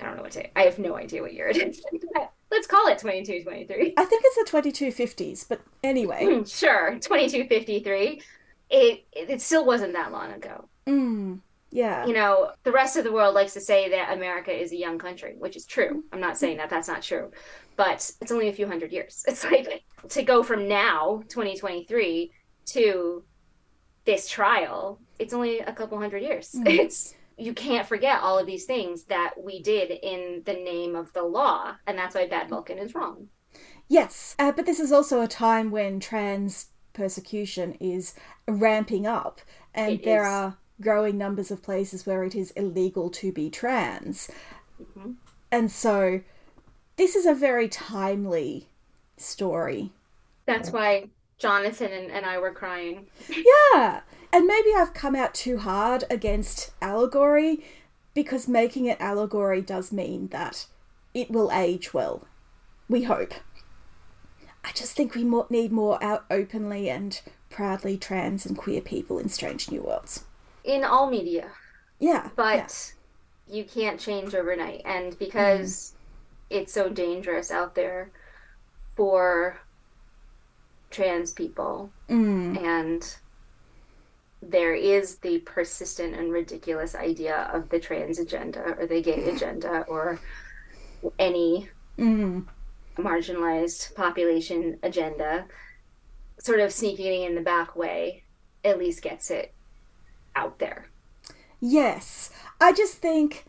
[0.00, 1.82] I don't know what to, I have no idea what year it is.
[2.50, 3.94] Let's call it 22, 23.
[3.96, 6.42] I think it's the 2250s, but anyway.
[6.46, 8.22] Sure, 2253.
[8.70, 10.68] It, it still wasn't that long ago.
[10.86, 12.06] Mm, yeah.
[12.06, 14.98] you know, the rest of the world likes to say that America is a young
[14.98, 16.04] country, which is true.
[16.12, 17.30] I'm not saying that that's not true,
[17.76, 19.24] but it's only a few hundred years.
[19.28, 22.30] It's like to go from now, 2023,
[22.72, 23.24] to
[24.04, 26.60] this trial, it's only a couple hundred years.
[26.64, 26.66] Mm.
[26.80, 31.12] It's you can't forget all of these things that we did in the name of
[31.12, 33.28] the law, and that's why Bad Vulcan is wrong.
[33.88, 38.14] Yes, uh, but this is also a time when trans persecution is
[38.46, 39.40] ramping up,
[39.74, 40.28] and It there is.
[40.28, 44.30] are growing numbers of places where it is illegal to be trans.
[44.80, 45.16] Mhm.
[45.50, 46.22] And so
[46.96, 48.68] this is a very timely
[49.16, 49.92] story.
[50.46, 53.06] That's why Jonathan and, and I were crying.
[53.28, 54.00] Yeah,
[54.32, 57.64] and maybe I've come out too hard against allegory
[58.14, 60.66] because making it allegory does mean that
[61.14, 62.26] it will age well.
[62.88, 63.34] We hope.
[64.64, 69.18] I just think we more, need more out openly and proudly trans and queer people
[69.18, 70.24] in Strange New Worlds.
[70.64, 71.50] In all media,
[71.98, 72.92] Yeah, but
[73.48, 75.94] you can't change overnight and because
[76.50, 76.58] mm.
[76.58, 78.10] it's so dangerous out there
[78.96, 79.60] for
[80.90, 81.90] trans people.
[82.08, 83.16] Mm, and
[84.40, 89.84] there is the persistent and ridiculous idea of the trans agenda or the gay agenda
[89.88, 90.20] or
[91.18, 92.44] any mm,
[92.96, 95.44] marginalized population agenda
[96.38, 98.22] sort of sneaking in the back way
[98.64, 99.52] at least gets it
[100.36, 100.88] out there
[101.60, 102.30] yes.
[102.60, 103.46] I just think,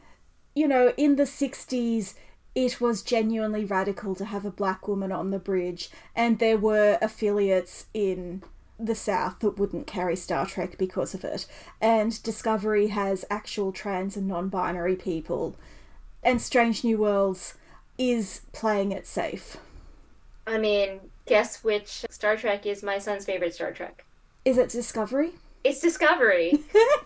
[0.55, 2.15] you know, in the 60s,
[2.55, 6.97] it was genuinely radical to have a black woman on the bridge, and there were
[7.01, 8.43] affiliates in
[8.79, 11.45] the South that wouldn't carry Star Trek because of it.
[11.81, 15.55] And Discovery has actual trans and non binary people.
[16.23, 17.55] And Strange New Worlds
[17.97, 19.57] is playing it safe.
[20.47, 24.05] i mean guess which star trek is my son's favorite star trek
[24.45, 25.31] Is it Discovery?
[25.65, 26.63] It's Discovery.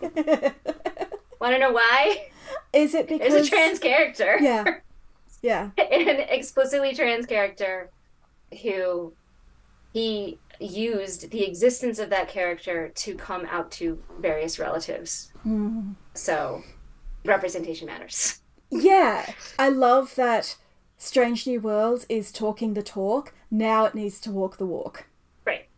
[1.40, 2.28] Want to know why?
[2.72, 3.32] is it because.
[3.32, 4.38] There's a trans character.
[4.40, 4.64] Yeah.
[5.44, 5.70] Yeah.
[5.78, 7.90] An explicitly trans character
[8.62, 9.12] who
[9.92, 15.32] he used the existence of that character to come out to various relatives.
[15.46, 15.96] Mm.
[16.14, 16.62] So
[17.24, 18.40] representation matters.
[18.70, 20.56] Yeah, I love that
[20.96, 23.32] Strange New Worlds is talking the talk.
[23.48, 25.06] Now it needs to walk the walk.
[25.46, 25.68] Right.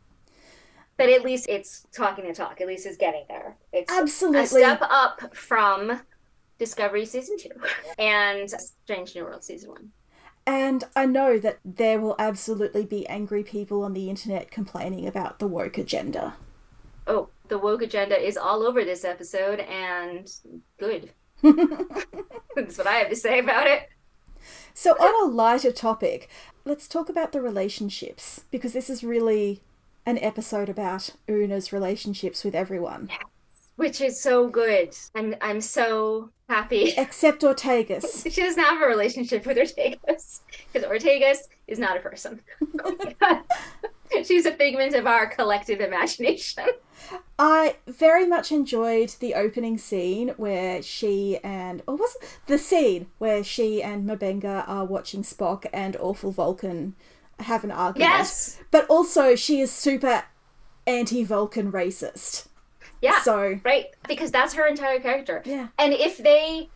[0.97, 2.63] But at least it's talking the talk.
[2.63, 3.57] At least it's getting there.
[3.71, 4.41] It's Absolutely.
[4.41, 6.01] a step up from
[6.59, 7.51] Discovery season two
[7.99, 9.91] and Strange New World season one.
[10.47, 15.41] And I know that there will absolutely be angry people on the internet complaining about
[15.41, 16.37] the woke agenda.
[17.07, 20.29] Oh, the woke agenda is all over this episode, and
[20.79, 21.11] good.
[21.43, 23.89] That's what I have to say about it.
[24.73, 26.29] So, on a lighter topic,
[26.65, 29.63] let's talk about the relationships because this is really
[30.05, 33.09] an episode about Una's relationships with everyone,
[33.77, 34.97] Which is so good.
[35.15, 36.95] I'm I'm so happy.
[36.97, 38.31] except Ortegas.
[38.33, 40.41] She doesn't have a relationship with Ortegas
[40.73, 42.41] because Ortegas is not a person.
[42.85, 46.65] Oh She's a figment of our collective imagination.
[47.39, 53.09] I very much enjoyed the opening scene where she and or was it the scene
[53.19, 56.95] where she and M'Benga are watching Spock and Awful Vulcan
[57.41, 58.11] have an argument.
[58.11, 58.59] Yes.
[58.71, 60.25] But also she is super
[60.87, 62.47] anti Vulcan racist.
[63.07, 63.21] Yeah.
[63.23, 63.87] So Right.
[64.09, 65.43] Because that's her entire character.
[65.45, 65.69] yeah.
[65.79, 66.69] And if they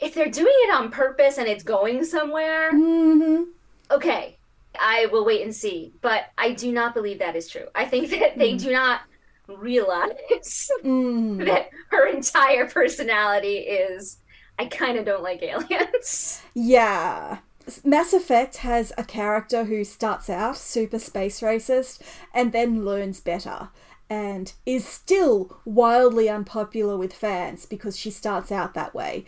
[0.00, 3.42] if they're doing it on purpose and it's going somewhere, hmm
[3.90, 4.38] okay,
[4.80, 5.92] I will wait and see.
[6.00, 7.66] But I do not believe that is true.
[7.74, 9.02] I think that they do not
[9.48, 11.44] realize Mm.
[11.46, 14.18] that her entire personality is
[14.58, 16.42] I kind of don't like aliens.
[16.54, 17.38] Yeah.
[17.84, 22.00] Mass Effect has a character who starts out super space racist
[22.34, 23.68] and then learns better
[24.12, 29.24] and is still wildly unpopular with fans because she starts out that way.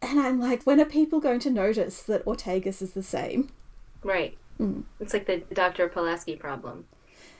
[0.00, 3.48] And I'm like, when are people going to notice that Ortegas is the same?
[4.04, 4.38] Right.
[4.60, 4.84] Mm.
[5.00, 5.88] It's like the Dr.
[5.88, 6.86] Pulaski problem.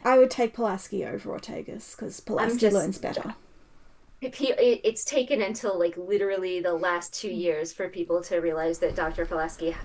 [0.05, 3.37] I would take Pulaski over Ortegas because Pulaski just- learns better.
[4.21, 8.97] He, it's taken until like literally the last two years for people to realize that
[8.97, 9.25] Dr.
[9.25, 9.77] Pulaski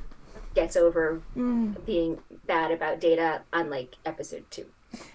[0.56, 1.86] gets over Mm.
[1.86, 4.66] being bad about data on like episode two.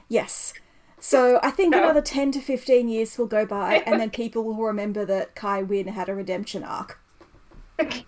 [0.08, 0.54] Yes.
[1.00, 1.78] So I think No.
[1.84, 5.62] another 10 to 15 years will go by and then people will remember that Kai
[5.62, 7.00] Winn had a redemption arc.
[7.80, 8.04] Okay.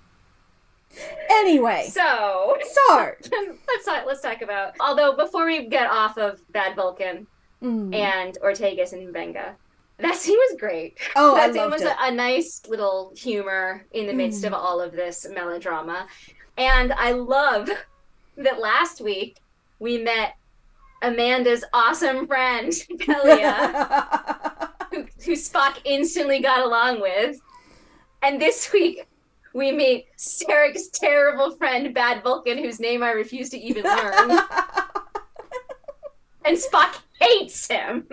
[1.31, 2.95] Anyway, So so.
[3.69, 4.05] let's talk.
[4.07, 4.75] Let's talk about.
[4.81, 7.27] Although before we get off of Bad Vulcan
[7.63, 7.95] Mm.
[7.95, 9.55] and Ortegas and M'Benga,
[9.99, 10.99] that scene was great.
[11.15, 14.47] Oh, I that scene loved was a, a nice little humor in the midst Mm.
[14.49, 16.07] of all of this melodrama,
[16.57, 17.69] and I love
[18.39, 19.37] that last week
[19.79, 20.33] we met
[21.03, 27.41] Amanda's awesome friend Pelia, who, who Spock instantly got along with,
[28.23, 29.07] and this week.
[29.53, 34.31] We meet Sarek's terrible friend, Bad Vulcan, whose name I refuse to even learn.
[36.45, 38.07] and Spock hates him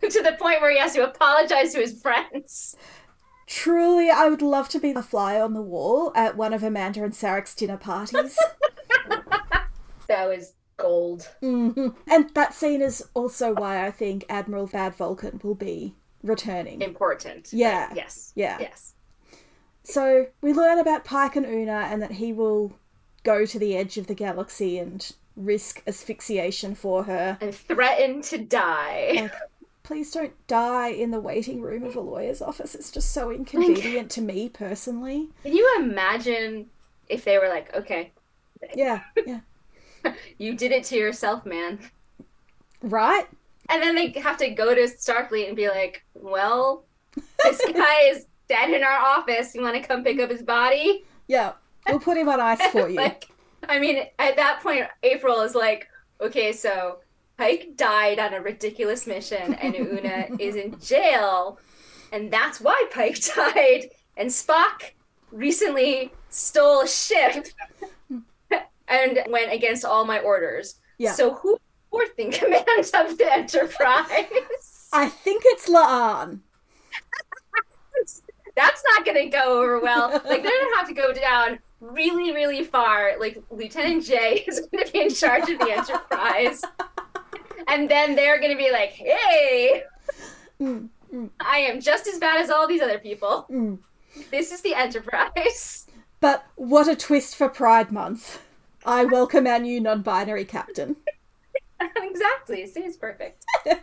[0.00, 2.76] to the point where he has to apologize to his friends.
[3.48, 7.02] Truly, I would love to be the fly on the wall at one of Amanda
[7.02, 8.38] and Sarek's dinner parties.
[10.06, 11.28] That was gold.
[11.42, 11.94] Mhm.
[12.06, 16.82] And that scene is also why I think Admiral Bad Vulcan will be returning.
[16.82, 17.52] Important.
[17.52, 17.92] Yeah.
[17.94, 18.32] Yes.
[18.34, 18.58] Yeah.
[18.60, 18.94] Yes.
[19.82, 22.72] So we learn about Pike and Una and that he will
[23.22, 27.38] go to the edge of the galaxy and risk asphyxiation for her.
[27.40, 29.12] And threaten to die.
[29.14, 29.32] Like,
[29.82, 32.74] please don't die in the waiting room of a lawyer's office.
[32.74, 35.28] It's just so inconvenient to me personally.
[35.42, 36.70] Can you imagine
[37.08, 38.12] if they were like, okay,
[38.74, 39.40] Yeah, yeah.
[40.38, 41.78] you did it to yourself, man.
[42.82, 43.26] Right?
[43.68, 46.84] And then they have to go to Starfleet and be like, well,
[47.42, 49.54] this guy is dead in our office.
[49.54, 51.04] You want to come pick up his body?
[51.26, 51.52] Yeah.
[51.88, 52.96] We'll put him on ice for you.
[52.96, 53.28] like,
[53.68, 55.88] I mean, at that point, April is like,
[56.20, 56.98] okay, so
[57.38, 61.58] Pike died on a ridiculous mission, and Una is in jail,
[62.12, 63.90] and that's why Pike died.
[64.16, 64.92] And Spock
[65.30, 67.46] recently stole a ship
[68.88, 70.76] and went against all my orders.
[70.98, 71.12] Yeah.
[71.12, 71.58] So who's
[71.90, 74.88] fourth in command of the Enterprise?
[74.92, 76.40] I think it's La'an.
[78.56, 80.10] That's not going to go over well.
[80.10, 83.12] Like they're going to have to go down really, really far.
[83.20, 86.62] Like Lieutenant J is going to be in charge of the Enterprise,
[87.68, 89.82] and then they're going to be like, "Hey,
[90.58, 93.46] Mm, mm, I am just as bad as all these other people.
[93.50, 93.78] mm.
[94.30, 95.86] This is the Enterprise."
[96.20, 98.40] But what a twist for Pride Month.
[98.86, 100.96] I welcome our new non binary captain.
[101.96, 102.66] exactly.
[102.66, 103.44] See, it's perfect.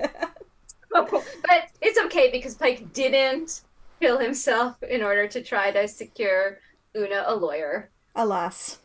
[0.95, 1.07] Oh,
[1.47, 3.61] but it's okay because Pike didn't
[3.99, 6.59] kill himself in order to try to secure
[6.95, 7.89] Una a lawyer.
[8.15, 8.77] Alas.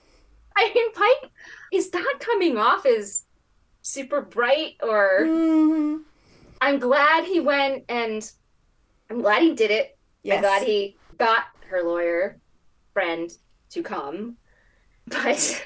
[0.57, 1.31] I mean, Pike
[1.71, 3.25] is that coming off as
[3.83, 6.05] super bright or Mhm.
[6.63, 8.33] I'm glad he went and
[9.11, 9.99] I'm glad he did it.
[10.23, 10.37] Yes.
[10.37, 12.39] I'm glad he got her lawyer
[12.95, 13.31] friend
[13.73, 14.39] to come.
[15.07, 15.63] But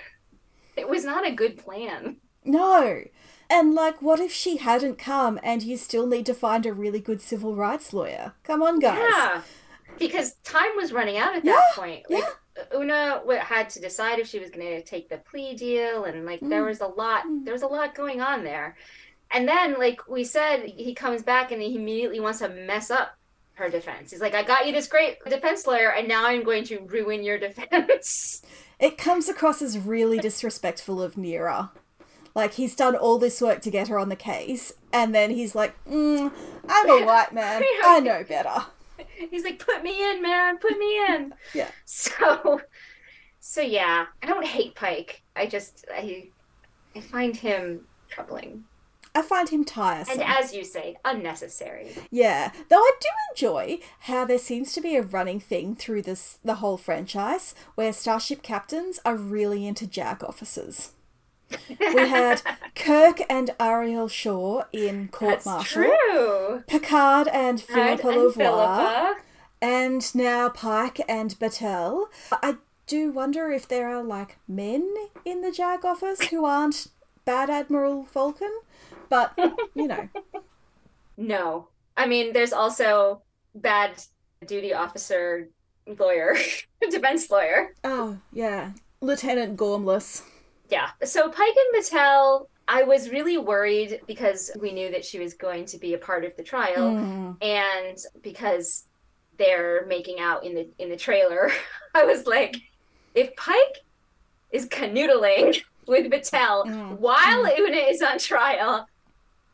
[0.76, 2.16] it was not a good plan.
[2.44, 3.02] No.
[3.50, 7.00] And like, what if she hadn't come and you still need to find a really
[7.00, 8.32] good civil rights lawyer?
[8.44, 8.98] Come on, guys.
[8.98, 9.42] Yeah.
[9.98, 12.04] Because time was running out at Yeah, that point.
[12.10, 12.24] Like
[12.74, 16.40] Una had to decide if she was going to take the plea deal and like
[16.40, 16.68] there Mm.
[16.68, 17.44] was a lot Mm.
[17.44, 18.76] there was a lot going on there.
[19.30, 23.16] And then like we said he comes back and he immediately wants to mess up
[23.54, 24.10] her defense.
[24.10, 27.22] He's like I got you this great defense lawyer and now I'm going to ruin
[27.22, 28.42] your defense.
[28.78, 31.70] It comes across as really disrespectful of Neera.
[32.34, 35.54] Like, he's done all this work to get her on the case, and then he's
[35.54, 36.32] like, mm,
[36.68, 37.62] I'm a white man.
[37.84, 38.66] I know better.
[39.30, 41.34] He's like put me in man, put me in.
[41.54, 41.68] Yeah.
[41.84, 42.60] So
[43.40, 45.22] so yeah, I don't hate Pike.
[45.36, 46.28] I just I
[46.94, 48.64] I find him troubling.
[49.14, 50.20] I find him tiresome.
[50.20, 51.94] And as you say, unnecessary.
[52.10, 56.38] Yeah, though I do enjoy how there seems to be a running thing through this
[56.44, 60.92] the whole franchise where starship captains are really into JAG officers.
[61.78, 62.40] We had
[62.74, 66.64] Kirk and Areel Shaw in Court Martial, true.
[66.66, 69.14] Picard and Phillipa and Louvois,
[69.60, 72.06] and now Pike and Batel.
[72.32, 72.56] I
[72.86, 74.90] do wonder if there are like men
[75.24, 76.88] in the JAG office who aren't
[77.24, 78.52] Bad Admiral Vulcan,
[79.12, 79.28] but
[79.74, 80.08] you know,
[81.16, 81.68] No.
[81.96, 83.20] I mean, there's also
[83.54, 83.90] bad
[84.46, 85.48] duty officer
[85.86, 86.34] lawyer,
[86.90, 87.74] defense lawyer.
[87.84, 88.72] Oh, yeah.
[89.02, 90.22] Lieutenant Gormless.
[90.70, 90.88] Yeah.
[91.04, 95.66] So Pike and Batel, I was really worried because we knew that she was going
[95.66, 97.36] to be a part of the trial, Mm.
[97.42, 98.84] and because
[99.36, 101.50] they're making out in the in the trailer,
[101.94, 102.56] I was like,
[103.14, 103.76] if Pike
[104.50, 106.98] is canoodling with Batel Mm.
[107.00, 108.86] while Una is on trial,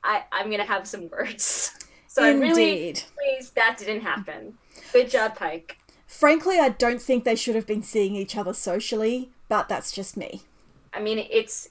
[0.08, 1.74] I I'm gonna have some words.
[2.10, 3.02] So I'm really Indeed.
[3.16, 4.54] pleased that didn't happen.
[4.92, 5.76] Good job, Pike.
[6.08, 10.16] Frankly, I don't think they should have been seeing each other socially, but that's just
[10.16, 10.42] me.
[10.92, 11.68] I mean, it's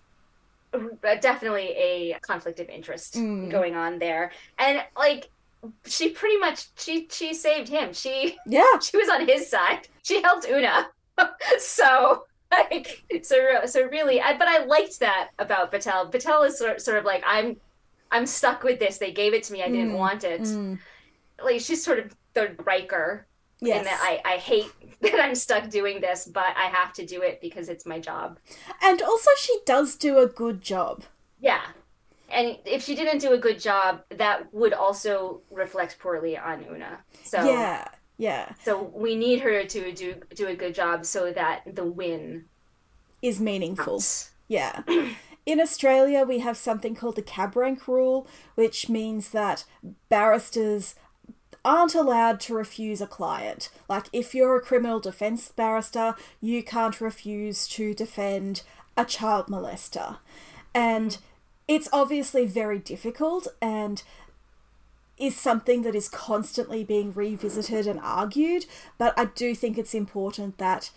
[1.22, 3.50] definitely a conflict of interest Mm.
[3.50, 5.30] going on there, and like
[5.86, 7.92] she pretty much she she saved him.
[7.94, 8.80] She Yeah.
[8.82, 9.88] she was on his side.
[10.04, 10.88] She helped Una.
[11.60, 16.12] so like so so really, I, but I liked that about Batel.
[16.12, 17.58] Batel is sort sort of like I'm
[18.12, 18.98] I'm stuck with this.
[18.98, 19.64] They gave it to me.
[19.64, 20.42] I didn't Mm, want it.
[20.42, 20.80] Mm.
[21.44, 23.26] Like she's sort of the Riker
[23.60, 23.78] Yes.
[23.80, 27.22] in that I I hate that I'm stuck doing this, but I have to do
[27.22, 28.40] it because it's my job.
[28.84, 31.04] And also, she does do a good job.
[31.40, 31.62] Yeah.
[32.30, 37.00] And if she didn't do a good job, that would also reflect poorly on Una.
[37.24, 37.88] So Yeah.
[38.18, 38.54] Yeah.
[38.64, 42.46] so we need her to do do a good job so that the win
[43.22, 43.86] Is meaningful.
[44.00, 44.32] counts.
[44.48, 44.82] Yeah.
[45.48, 49.64] In Australia, we have something called the cab rank rule, which means that
[50.10, 50.96] barristers
[51.64, 53.70] aren't allowed to refuse a client.
[53.88, 58.64] Like, if you're a criminal defense barrister, you can't refuse to defend
[58.98, 60.18] a child molester.
[60.76, 61.18] And
[61.66, 64.04] it's obviously very difficult and
[65.18, 68.66] is something that is constantly being revisited and argued,
[68.98, 70.92] but I do think it's important that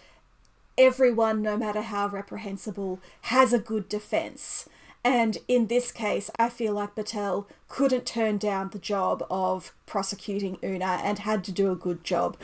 [0.81, 4.69] everyone, no matter how reprehensible, has a good defense.
[5.05, 10.59] And in this case, I feel like Batel couldn't turn down the job of prosecuting
[10.65, 12.37] Una and had to do a good job.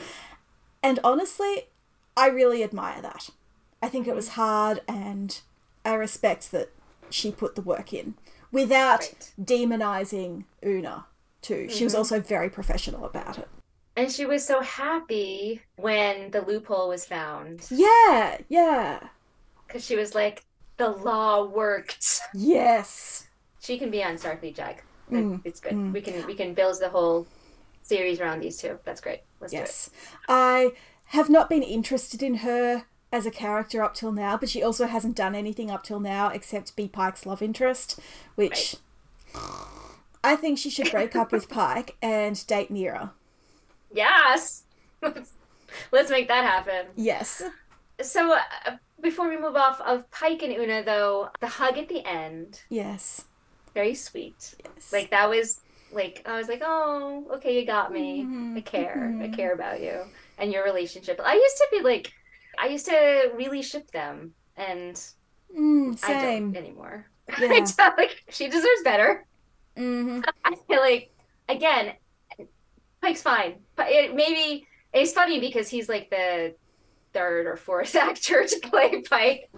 [0.83, 1.69] And honestly,
[2.17, 3.31] I really admire that.
[3.83, 5.41] I think it was hard and
[5.85, 6.71] I respect that
[7.11, 8.15] she put the work in
[8.53, 9.33] without Right.
[9.43, 11.07] demonizing Una,
[11.43, 11.69] too.
[11.69, 11.99] She was mm-hmm.
[11.99, 13.49] also very professional about it.
[13.97, 19.01] And she was so happy when the loophole was found Yeah, yeah.
[19.67, 20.45] because she was like,
[20.77, 22.21] the law worked.
[22.35, 23.29] Yes.
[23.61, 24.83] She can be on Starfleet Jag.
[25.11, 25.73] Mm, It's good.
[25.73, 25.93] mm.
[25.93, 27.27] We can we can build the whole
[27.83, 28.79] series around these two.
[28.85, 29.21] That's great.
[29.41, 29.91] Let's Yes.
[30.29, 30.73] I
[31.07, 34.87] have not been interested in her as a character up till now, but she also
[34.87, 37.99] hasn't done anything up till now except be Pike's love interest,
[38.35, 38.77] which
[40.23, 43.11] I think she should break up with Pike and date Neera.
[43.97, 44.65] Yes.
[45.93, 46.87] Let's make that happen.
[46.97, 47.43] Yes.
[48.03, 52.05] So uh, before we move off of Pike and Una, though, the hug at the
[52.07, 53.25] end, Yes.
[53.75, 54.55] very sweet.
[54.65, 54.93] Yes.
[54.93, 58.25] Like that was like I was like, oh, okay, you got me.
[58.25, 59.17] Mhm, I care.
[59.21, 59.33] I mhm.
[59.37, 61.21] care about you and your relationship.
[61.25, 62.13] I used to be like,
[62.59, 65.01] I used to really ship them, and
[65.57, 67.07] Mm, I don't anymore.
[67.39, 67.47] Yeah.
[67.51, 69.27] I don't, like she deserves better.
[69.77, 71.11] hmm I feel like
[71.49, 71.95] again,
[73.03, 76.55] Pike's fine, but it maybe it's funny because he's like the
[77.13, 79.51] third or fourth actor to play Pike,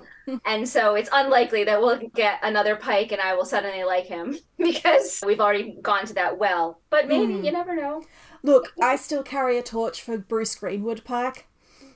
[0.45, 4.37] and so it's unlikely that we'll get another Pike and I will suddenly like him
[4.59, 6.81] because we've already gone to that well.
[6.91, 7.45] But maybe Mm.
[7.45, 8.03] you never know.
[8.43, 11.47] Look, I still carry a torch for Bruce Greenwood Pike.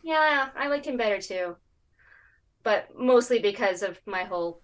[0.03, 1.57] Yeah, I liked him better too,
[2.65, 4.61] but mostly because of my whole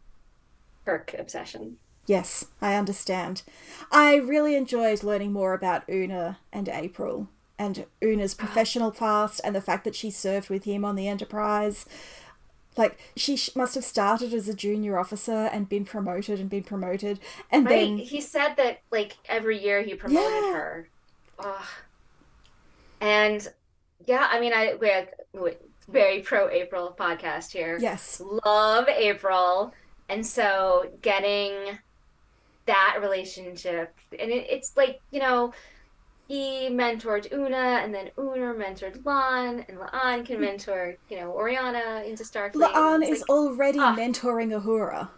[0.85, 1.76] Kirk obsession.
[2.09, 3.43] Yes, I understand.
[3.93, 7.29] I really enjoyed learning more about Una and April
[7.59, 8.43] and Una's ah.
[8.45, 11.85] professional past and the fact that she served with him on the Enterprise.
[12.79, 16.63] Like, she sh- must have started as a junior officer and been promoted and been
[16.63, 17.21] promoted.
[17.51, 17.75] And Right?
[17.85, 20.53] then, He said that like every year he promoted Yeah.
[20.55, 20.89] her.
[21.41, 21.67] Ugh.
[23.03, 23.47] And
[24.07, 25.57] yeah, I mean, I we had we-
[25.89, 27.77] very pro April podcast here.
[27.81, 29.73] yes, Love April,
[30.09, 31.79] and so getting
[32.69, 35.53] that relationship, and it, it's like you know.
[36.29, 40.43] He mentored Una, and then Una mentored La'an, and La'an can hmm.
[40.43, 42.71] mentor, you know, Oriana into Starfleet.
[42.71, 43.97] La'an It's is like- already ah.
[43.97, 45.09] mentoring Uhura.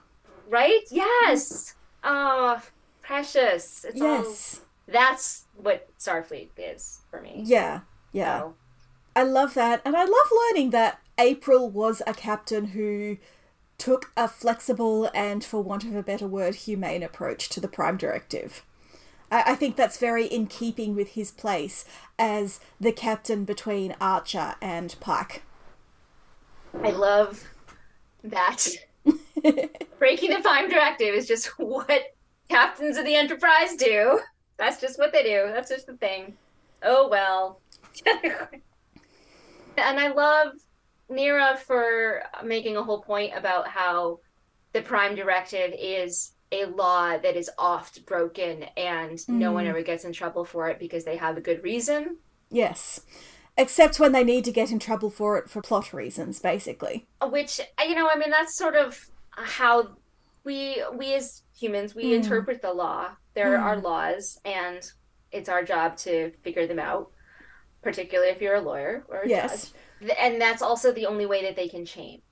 [0.48, 0.82] right?
[0.88, 0.94] Hmm.
[0.94, 1.74] Yes.
[2.04, 2.62] Oh,
[3.02, 3.84] precious.
[3.84, 4.60] It's all Yes.
[4.86, 7.42] that's what Starfleet is for me.
[7.44, 7.80] Yeah,
[8.12, 8.38] yeah.
[8.42, 8.54] So,
[9.16, 9.82] I love that.
[9.84, 13.16] And I love learning that April was a captain who
[13.80, 17.96] took a flexible and, for want of a better word, humane approach to the Prime
[17.96, 18.64] Directive.
[19.30, 21.84] I, I think that's very in keeping with his place
[22.18, 25.42] as the captain between Archer and Pike.
[26.84, 27.48] I love
[28.22, 28.68] that.
[29.98, 32.14] Breaking the Prime Directive is just what
[32.48, 34.20] captains of the Enterprise do.
[34.58, 35.50] That's just what they do.
[35.54, 36.36] That's just the thing.
[36.82, 37.60] Oh well.
[39.76, 40.52] And I love
[41.10, 44.20] Neera for making a whole point about how
[44.72, 49.28] the Prime Directive is a law that is oft broken and mm.
[49.28, 49.68] no one mm.
[49.68, 52.16] ever gets in trouble for it because they have a good reason.
[52.50, 53.00] Yes.
[53.56, 57.06] Except when they need to get in trouble for it for plot reasons, basically.
[57.22, 59.96] Which, you know, I mean, that's sort of how
[60.44, 62.14] we we as humans we mm.
[62.14, 63.10] interpret the law.
[63.34, 63.60] There mm.
[63.60, 64.80] are laws, and
[65.30, 67.10] it's our job to figure them out.
[67.82, 69.66] Particularly if you're a lawyer or a yes.
[69.66, 69.80] judge,
[70.18, 72.22] and that's also the only way that they can change.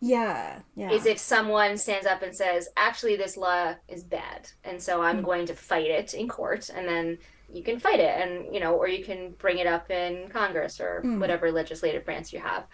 [0.00, 0.90] Yeah, yeah.
[0.90, 5.20] Is if someone stands up and says, "Actually, this law is bad, and so I'm
[5.20, 5.24] mm.
[5.24, 7.18] going to fight it in court," and then
[7.52, 10.80] you can fight it, and you know, or you can bring it up in Congress
[10.80, 11.20] or mm.
[11.20, 12.66] whatever legislative branch you have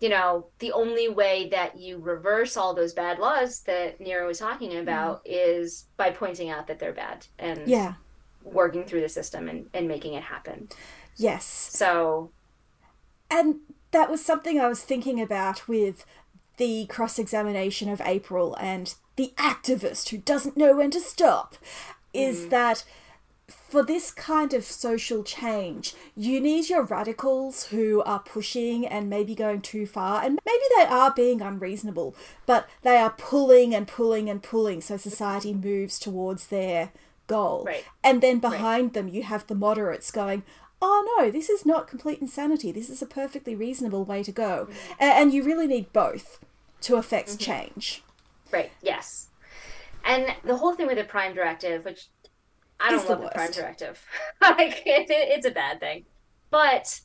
[0.00, 4.38] you know, the only way that you reverse all those bad laws that Neera was
[4.38, 4.80] talking mm-hmm.
[4.80, 5.28] about mm.
[5.28, 7.94] is by pointing out that they're bad and yeah.
[8.42, 10.68] working through the system and, and making it happen.
[11.16, 11.44] Yes.
[11.44, 12.30] So.
[13.30, 13.56] And
[13.96, 16.04] that was something I was thinking about with
[16.58, 21.56] the cross examination of April and the activist who doesn't know when to stop.
[22.12, 22.50] Is mm.
[22.50, 22.84] that
[23.48, 29.34] for this kind of social change, you need your radicals who are pushing and maybe
[29.34, 34.28] going too far, and maybe they are being unreasonable, but they are pulling and pulling
[34.28, 36.90] and pulling so society moves towards their
[37.28, 37.64] goal.
[37.66, 37.84] Right.
[38.04, 38.92] And then behind right.
[38.92, 40.42] them, you have the moderates going,
[40.82, 42.72] oh no, this is not complete insanity.
[42.72, 44.68] This is a perfectly reasonable way to go.
[44.70, 44.92] Mm-hmm.
[45.00, 46.40] And you really need both
[46.82, 47.38] to affect mm-hmm.
[47.38, 48.02] change.
[48.52, 49.28] Right, yes.
[50.04, 52.08] And the whole thing with the Prime Directive, which
[52.78, 54.04] I don't love the, the Prime Directive.
[54.40, 56.04] like it, it's a bad thing,
[56.50, 57.00] but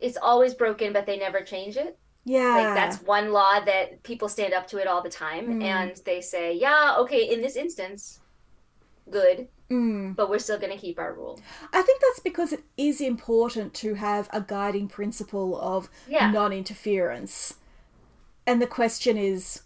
[0.00, 0.92] it's always broken.
[0.92, 1.96] But they never change it.
[2.24, 5.62] Yeah, like that's one law that people stand up to it all the time, mm.
[5.62, 8.20] and they say, "Yeah, okay, in this instance,
[9.10, 10.16] good." Mm.
[10.16, 11.40] But we're still going to keep our rule.
[11.72, 16.30] I think that's because it is important to have a guiding principle of yeah.
[16.30, 17.54] non interference.
[18.46, 19.62] And the question is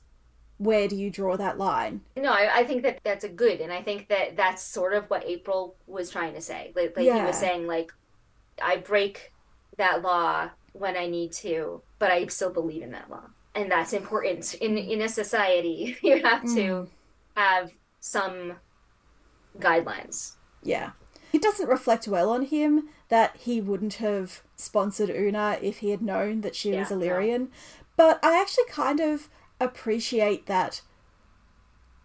[0.59, 2.01] where do you draw that line?
[2.17, 5.09] No, I, I, think that that's a good, and I think that that's sort of
[5.11, 6.73] what April was trying to say.
[6.77, 7.21] Like, like yeah.
[7.21, 7.93] he was saying, like,
[8.63, 9.33] I break
[9.79, 13.25] that law when I need to, but I still believe in that law,
[13.55, 15.97] and that's important in in a society.
[16.03, 16.89] You have to mm.
[17.37, 18.55] have some
[19.59, 20.35] guidelines.
[20.63, 20.91] Yeah,
[21.33, 26.03] it doesn't reflect well on him that he wouldn't have sponsored Una if he had
[26.03, 27.43] known that she yeah, was Illyrian.
[27.43, 27.49] No.
[27.97, 29.29] But I actually kind of
[29.61, 30.83] appreciate that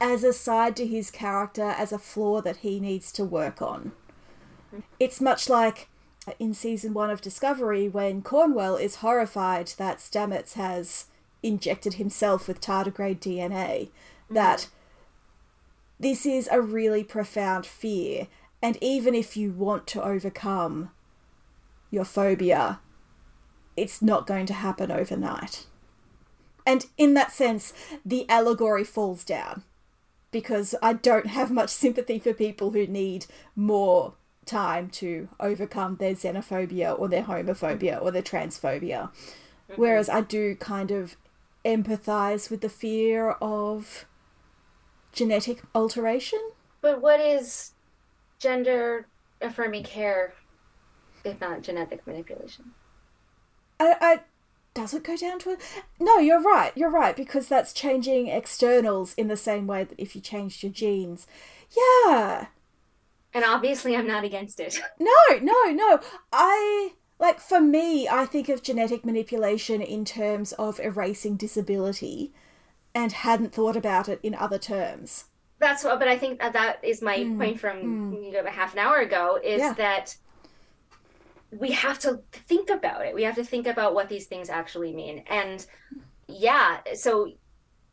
[0.01, 3.91] as a side to his character, as a flaw that he needs to work on.
[4.99, 5.89] It's much like
[6.37, 11.05] in season one of Discovery when Cornwell is horrified that Stamets has
[11.41, 14.33] injected himself with tardigrade DNA, mm-hmm.
[14.35, 14.69] that
[15.99, 18.27] this is a really profound fear,
[18.61, 20.91] and even if you want to overcome
[21.91, 22.79] your phobia,
[23.75, 25.65] it's not going to happen overnight.
[26.65, 27.73] And in that sense,
[28.05, 29.63] the allegory falls down
[30.31, 33.25] because I don't have much sympathy for people who need
[33.55, 34.13] more
[34.45, 39.09] time to overcome their xenophobia or their homophobia or their transphobia.
[39.09, 39.81] Mm-hmm.
[39.81, 41.15] Whereas I do kind of
[41.65, 44.05] empathize with the fear of
[45.11, 46.39] genetic alteration.
[46.81, 47.71] But what is
[48.39, 49.07] gender
[49.41, 50.33] affirming care
[51.23, 52.71] if not genetic manipulation?
[53.79, 54.19] I, I
[54.73, 55.59] does it go down to it?
[55.99, 56.71] No, you're right.
[56.75, 60.71] You're right because that's changing externals in the same way that if you changed your
[60.71, 61.27] genes.
[61.75, 62.47] Yeah.
[63.33, 64.79] And obviously I'm not against it.
[64.99, 65.99] No, no, no.
[66.31, 72.31] I like for me, I think of genetic manipulation in terms of erasing disability
[73.03, 75.25] and hadn't thought about it in other terms.
[75.59, 77.37] That's what but I think that, that is my mm.
[77.37, 78.25] point from mm.
[78.25, 79.73] you know a half an hour ago is yeah.
[79.73, 80.15] that
[81.51, 83.15] we have to think about it.
[83.15, 85.23] We have to think about what these things actually mean.
[85.27, 85.65] And
[86.27, 87.31] yeah, so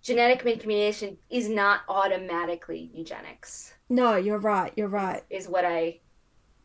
[0.02, 3.72] genetic manipulation is not automatically eugenics.
[3.88, 4.72] No, you're right.
[4.76, 5.22] You're right.
[5.30, 6.00] Is, is what I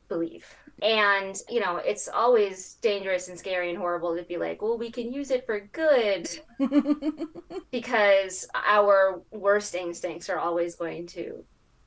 [0.09, 0.45] believe.
[0.81, 4.89] And, you know, it's always dangerous and scary and horrible to be like, well, we
[4.89, 6.27] can use it for good
[7.71, 11.43] because our worst instincts are always going to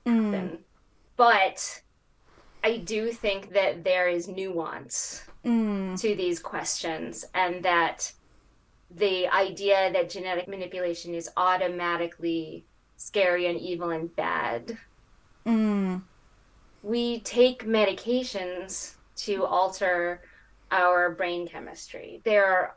[0.06, 0.32] happen.
[0.32, 0.58] Mm.
[1.16, 1.82] But
[2.62, 6.00] I do think that there is nuance mm.
[6.00, 8.12] to these questions and that
[8.90, 12.64] the idea that genetic manipulation is automatically
[12.96, 14.78] scary and evil and bad.
[15.46, 16.02] Mm.
[16.84, 20.20] We take medications to alter
[20.70, 22.20] our brain chemistry.
[22.24, 22.76] There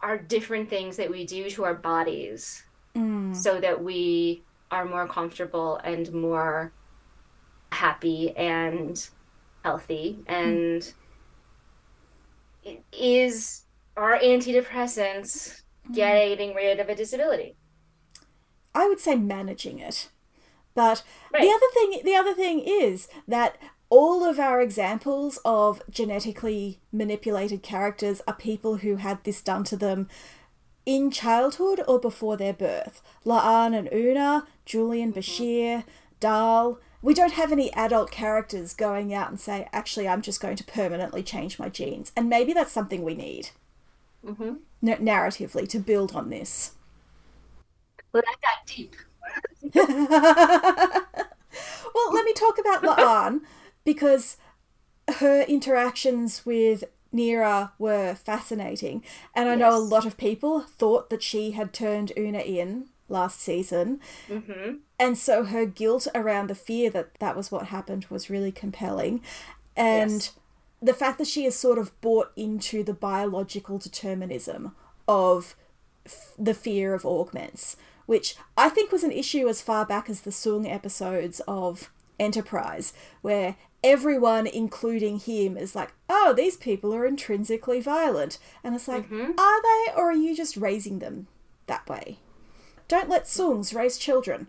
[0.00, 2.62] are different things that we do to our bodies
[2.94, 3.34] mm.
[3.34, 6.72] so that we are more comfortable and more
[7.72, 9.08] happy and
[9.64, 10.94] healthy and
[12.64, 12.78] mm.
[12.92, 13.64] is
[13.96, 17.56] are antidepressants getting rid of a disability?
[18.74, 20.08] I would say managing it.
[20.78, 21.02] But
[21.32, 21.42] Right.
[21.42, 23.56] the other thing the other thing is that
[23.90, 29.76] all of our examples of genetically manipulated characters are people who had this done to
[29.76, 30.08] them
[30.86, 33.02] in childhood or before their birth.
[33.26, 35.84] La'an and Una, Julian Bashir,
[36.20, 36.78] Dal.
[37.02, 40.64] We don't have any adult characters going out and say, actually, I'm just going to
[40.64, 42.10] permanently change my genes.
[42.16, 43.50] And maybe that's something we need
[44.26, 44.54] Mm-hmm.
[44.86, 46.72] n- narratively to build on this.
[48.12, 48.96] Well, that got deep.
[49.74, 51.02] well,
[52.12, 53.40] let me talk about La'an
[53.84, 54.36] because
[55.16, 56.84] her interactions with
[57.14, 59.02] Neera were fascinating.
[59.34, 63.40] And I know a lot of people thought that she had turned Una in last
[63.40, 64.00] season.
[64.28, 64.76] Mm-hmm.
[64.98, 69.22] And so her guilt around the fear that that was what happened was really compelling.
[69.76, 70.32] And Yes.
[70.82, 74.74] the fact that she is sort of bought into the biological determinism
[75.06, 75.54] of
[76.04, 77.76] f- the fear of augments,
[78.08, 82.94] which I think was an issue as far back as the Soong episodes of Enterprise,
[83.20, 88.38] where everyone, including him, is like, oh, these people are intrinsically violent.
[88.64, 89.38] And it's like, Mhm.
[89.38, 91.26] are they, or are you just raising them
[91.66, 92.18] that way?
[92.88, 94.46] Don't let Soongs raise children.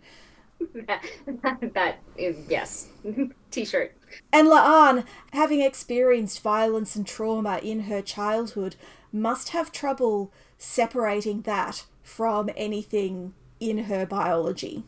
[0.87, 2.87] that is, yes.
[3.51, 3.93] T-shirt.
[4.31, 5.03] And La'an,
[5.33, 8.77] having experienced violence and trauma in her childhood,
[9.11, 14.83] must have trouble separating that from anything in her biology.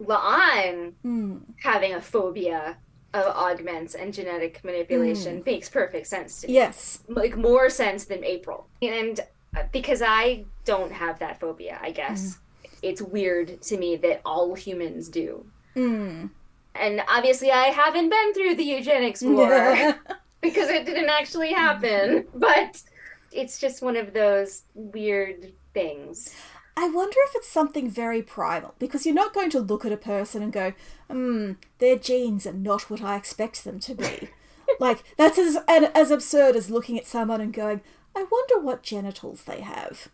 [0.00, 1.38] La'an Hmm.
[1.62, 2.76] having a phobia
[3.14, 6.54] of augments and genetic manipulation makes perfect sense to me.
[6.54, 7.00] Yes.
[7.08, 8.66] Like more sense than April.
[8.80, 9.20] And
[9.56, 12.38] uh, because I don't have that phobia, I guess.
[12.82, 15.44] It's weird to me that all humans do.
[15.76, 16.30] Mm.
[16.74, 19.94] And obviously I haven't been through the eugenics war
[20.40, 22.82] because it didn't actually happen, but
[23.30, 26.34] it's just one of those weird things.
[26.76, 29.96] I wonder if it's something very primal because you're not going to look at a
[29.96, 30.72] person and go,
[31.10, 34.30] hmm, their genes are not what I expect them to be.
[34.80, 37.82] like, that's as, as absurd as looking at someone and going,
[38.16, 40.08] I wonder what genitals they have.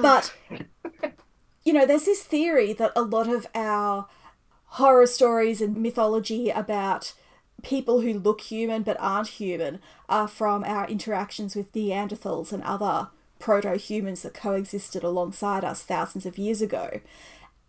[0.00, 0.34] But,
[1.64, 4.06] you know, there's this theory that a lot of our
[4.64, 7.12] horror stories and mythology about
[7.62, 13.08] people who look human but aren't human are from our interactions with Neanderthals and other
[13.40, 17.00] proto humans that coexisted alongside us thousands of years ago.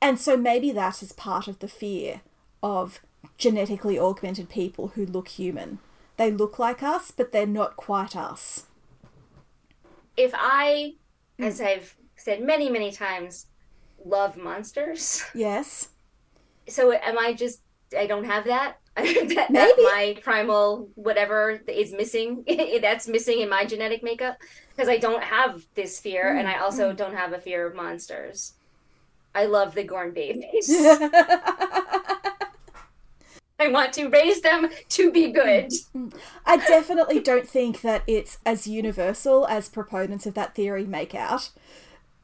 [0.02, 2.22] And so maybe that is part of the fear
[2.62, 3.00] of
[3.38, 5.80] genetically augmented people who look human.
[6.18, 8.66] They look like us, but they're not quite us.
[10.18, 10.96] if I,
[11.38, 11.44] hmm.
[11.46, 13.48] as I've said many, many times,
[14.06, 15.90] love monsters, Yes.
[16.68, 17.62] so am I just,
[17.98, 18.81] I don't have that?
[18.96, 22.44] that, that my primal whatever is missing,
[22.82, 24.38] that's missing in my genetic makeup.
[24.70, 26.98] Because I don't have this fear, and I also mm-hmm.
[26.98, 28.54] don't have a fear of monsters.
[29.34, 30.70] I love the Gorn babies.
[33.62, 35.68] I want to raise them to be good.
[35.96, 36.10] Mm-hmm.
[36.46, 41.52] I definitely don't think that it's as universal as proponents of that theory make out.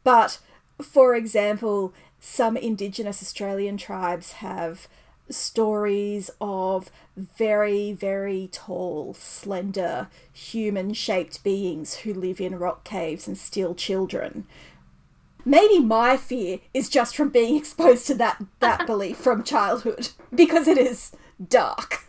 [0.04, 0.40] But,
[0.82, 4.88] for example, some Indigenous Australian tribes have
[5.30, 13.38] stories of very, very tall, slender, human shaped beings who live in rock caves and
[13.38, 14.46] steal children.
[15.46, 20.68] Maybe my fear is just from being exposed to that, that belief from childhood, because
[20.68, 21.12] it is
[21.50, 22.04] dark.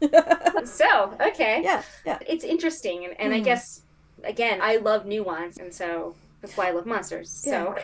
[0.64, 1.62] So, okay.
[1.62, 2.18] Yeah, yeah.
[2.26, 3.44] It's interesting, and, and I Hmm.
[3.44, 3.82] guess,
[4.24, 7.30] again, I love nuance, and so that's why I love monsters.
[7.30, 7.74] So,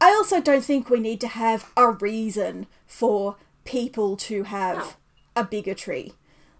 [0.00, 3.36] I also don't think we need to have a reason for
[3.66, 4.88] people to have No.
[5.36, 6.14] a bigotry.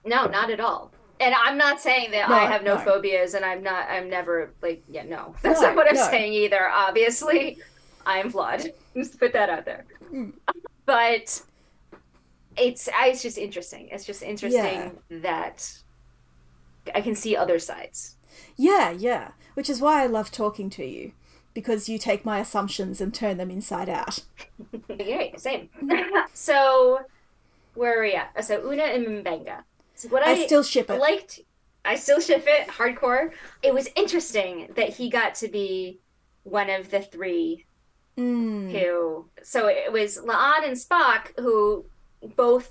[0.05, 0.93] no, not at all.
[1.19, 2.81] And I'm not saying that No, I have no, no.
[2.85, 5.35] phobias, and I'm not, I'm never, like, yeah, no.
[5.43, 6.69] That's No, not what I'm saying either.
[6.69, 7.59] Obviously,
[8.05, 8.71] I am flawed.
[8.95, 9.87] Just put that out there.
[10.11, 10.31] Hmm.
[10.85, 11.43] But
[12.57, 13.89] it's, I, it's just interesting.
[13.91, 15.73] It's just interesting that
[16.95, 18.17] I can see other sides.
[18.57, 19.33] Yeah, yeah.
[19.55, 21.13] Which is why I love talking to you.
[21.57, 24.21] Because you take my assumptions and turn them inside out.
[24.91, 25.71] Yeah, same.
[26.35, 27.01] so,
[27.73, 28.45] where are we at?
[28.45, 29.63] So, Una and M'Benga.
[29.95, 31.01] So what I, I still ship it.
[31.01, 31.41] liked,
[31.83, 33.31] I still ship it hardcore.
[33.63, 36.01] It was interesting that he got to be
[36.43, 37.65] one of the three
[38.19, 38.73] Mm.
[38.73, 39.29] who.
[39.43, 41.85] So it was La'an and Spock who
[42.35, 42.71] both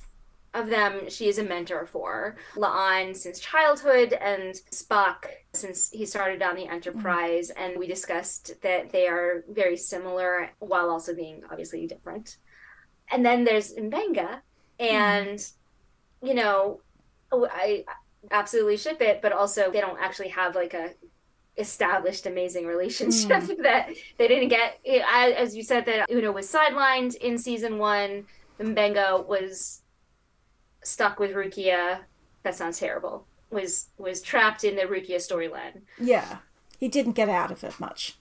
[0.55, 2.37] of them she is a mentor for.
[2.55, 8.91] La'an since childhood and Spock since he started on the Enterprise and we discussed that
[8.91, 12.37] they are very similar while also being obviously different.
[13.11, 14.39] And then there's M'Benga
[14.79, 15.45] and
[16.21, 16.81] you know
[17.31, 17.85] I
[18.31, 20.91] absolutely ship it but also they don't actually have like a
[21.57, 23.57] established amazing relationship mm.
[23.63, 28.25] that they didn't get as you said that Una was sidelined in season 1
[28.59, 29.81] M'Benga was
[30.85, 31.99] stuck with Rukiya
[32.43, 35.81] that sounds terrible was was trapped in the Rukiya storyline.
[35.99, 36.37] Yeah.
[36.77, 38.17] He didn't get out of it much.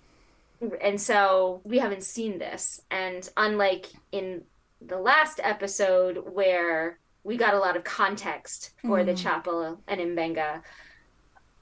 [0.80, 2.80] And so we haven't seen this.
[2.90, 4.42] And unlike in
[4.80, 9.06] the last episode where we got a lot of context for mm.
[9.06, 10.62] the chapel and M'Benga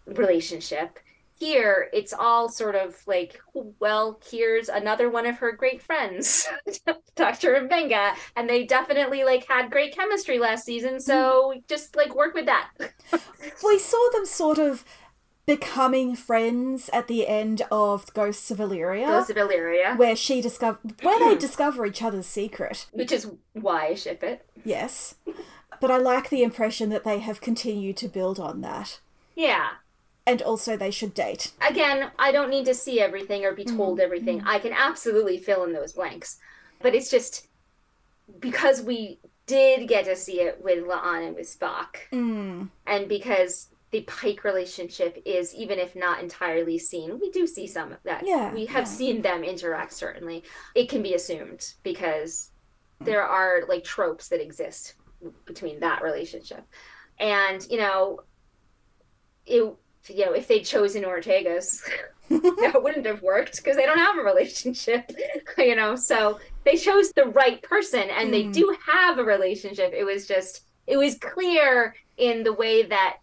[0.06, 0.98] relationship
[1.42, 3.42] here it's all sort of like
[3.80, 6.48] well here's another one of her great friends
[7.16, 11.68] dr M'Benga and they definitely like had great chemistry last season so mm.
[11.68, 12.70] just like work with that
[13.64, 14.84] we saw them sort of
[15.44, 19.08] becoming friends at the end of Ghosts of Illyria.
[19.08, 19.94] Ghosts of Illyria.
[19.96, 22.86] Where she discover where they discover each other's secret.
[22.92, 24.46] Which is why I ship it.
[24.64, 25.16] Yes.
[25.80, 29.00] But I like the impression that they have continued to build on that.
[29.34, 29.70] Yeah
[30.26, 31.52] and also they should date.
[31.66, 34.04] Again, I don't need to see everything or be told mm-hmm.
[34.04, 34.38] everything.
[34.38, 34.48] Mm-hmm.
[34.48, 36.38] I can absolutely fill in those blanks.
[36.80, 37.48] But it's just
[38.40, 41.96] because we did get to see it with La'an and with Spock.
[42.12, 42.68] Mm.
[42.86, 47.92] And because the Pike relationship is, even if not entirely seen, we do see some
[47.92, 48.26] of that.
[48.26, 48.52] Yeah.
[48.52, 48.90] We have yeah.
[48.90, 50.44] seen them interact, certainly.
[50.74, 52.50] It can be assumed because
[53.00, 54.94] there are like tropes that exist
[55.44, 56.64] between that relationship.
[57.18, 58.20] And, you know,
[59.44, 59.74] it
[60.08, 61.82] you know, if they'd chosen Ortegas,
[62.28, 65.10] that wouldn't have worked because they don't have a relationship,
[65.58, 65.94] you know.
[65.96, 68.32] So they chose the right person and mm.
[68.32, 68.52] they hmm.
[68.52, 69.92] do have a relationship.
[69.94, 73.18] It was just, it was clear in the way that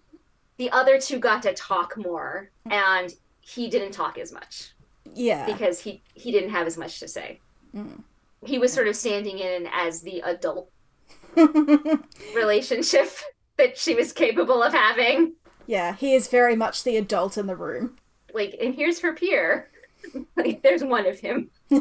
[0.58, 4.74] the other two got to talk more and he didn't talk as much.
[5.16, 5.46] Yeah.
[5.46, 7.40] Because he, he didn't have as much to say.
[7.76, 8.04] Mm.
[8.46, 10.70] He was sort of standing in as the adult
[12.36, 13.10] relationship
[13.58, 15.34] that she was capable of having.
[15.70, 17.96] Yeah, he is very much the adult in the room.
[18.34, 19.70] Like, and here's her peer.
[20.36, 21.52] like, there's one of him.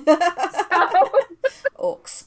[1.79, 2.25] Orcs.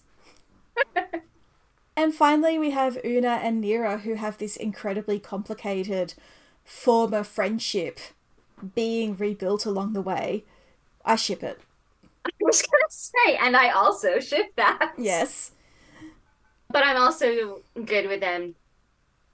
[1.95, 6.15] and finally, we have Una and Neera, who have this incredibly complicated
[6.63, 7.99] former friendship
[8.73, 10.45] being rebuilt along the way.
[11.05, 11.61] I ship it.
[12.25, 14.93] I was gonna say, and I also ship that.
[14.97, 15.51] Yes.
[16.71, 18.55] But I'm also good with them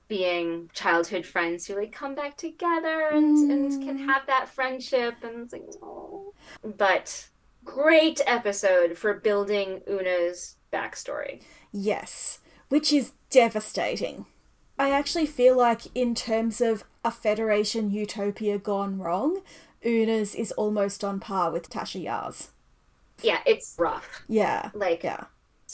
[0.07, 3.51] being childhood friends who like come back together and, mm.
[3.51, 6.33] and can have that friendship and it's like oh
[6.63, 7.27] but
[7.65, 11.41] great episode for building una's backstory.
[11.71, 12.39] Yes
[12.69, 14.25] which is devastating.
[14.77, 19.41] I actually feel like in terms of a federation utopia gone wrong
[19.85, 22.49] una's is almost on par with tasha yar's
[23.21, 24.23] yeah it's rough.
[24.27, 25.25] Yeah like yeah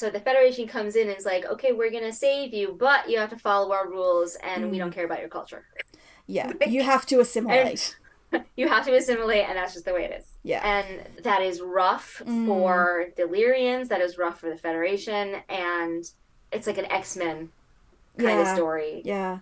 [0.04, 3.10] so the Federation comes in and is like, okay, we're going to save you, but
[3.10, 4.70] you have to follow our rules and mm.
[4.70, 5.64] we don't care about your culture.
[6.28, 7.96] Yeah, you have to assimilate.
[8.58, 10.26] you have to assimilate, and that's just the way it is.
[10.44, 10.62] Yeah.
[10.62, 12.46] And that is rough mm.
[12.46, 16.04] for Illyrians, that is rough for the Federation, and
[16.52, 17.50] it's like an X Men
[18.18, 18.42] kind yeah.
[18.42, 19.04] of story.
[19.06, 19.38] Yeah.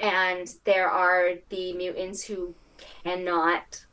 [0.00, 2.54] And there are the mutants who
[3.02, 3.84] cannot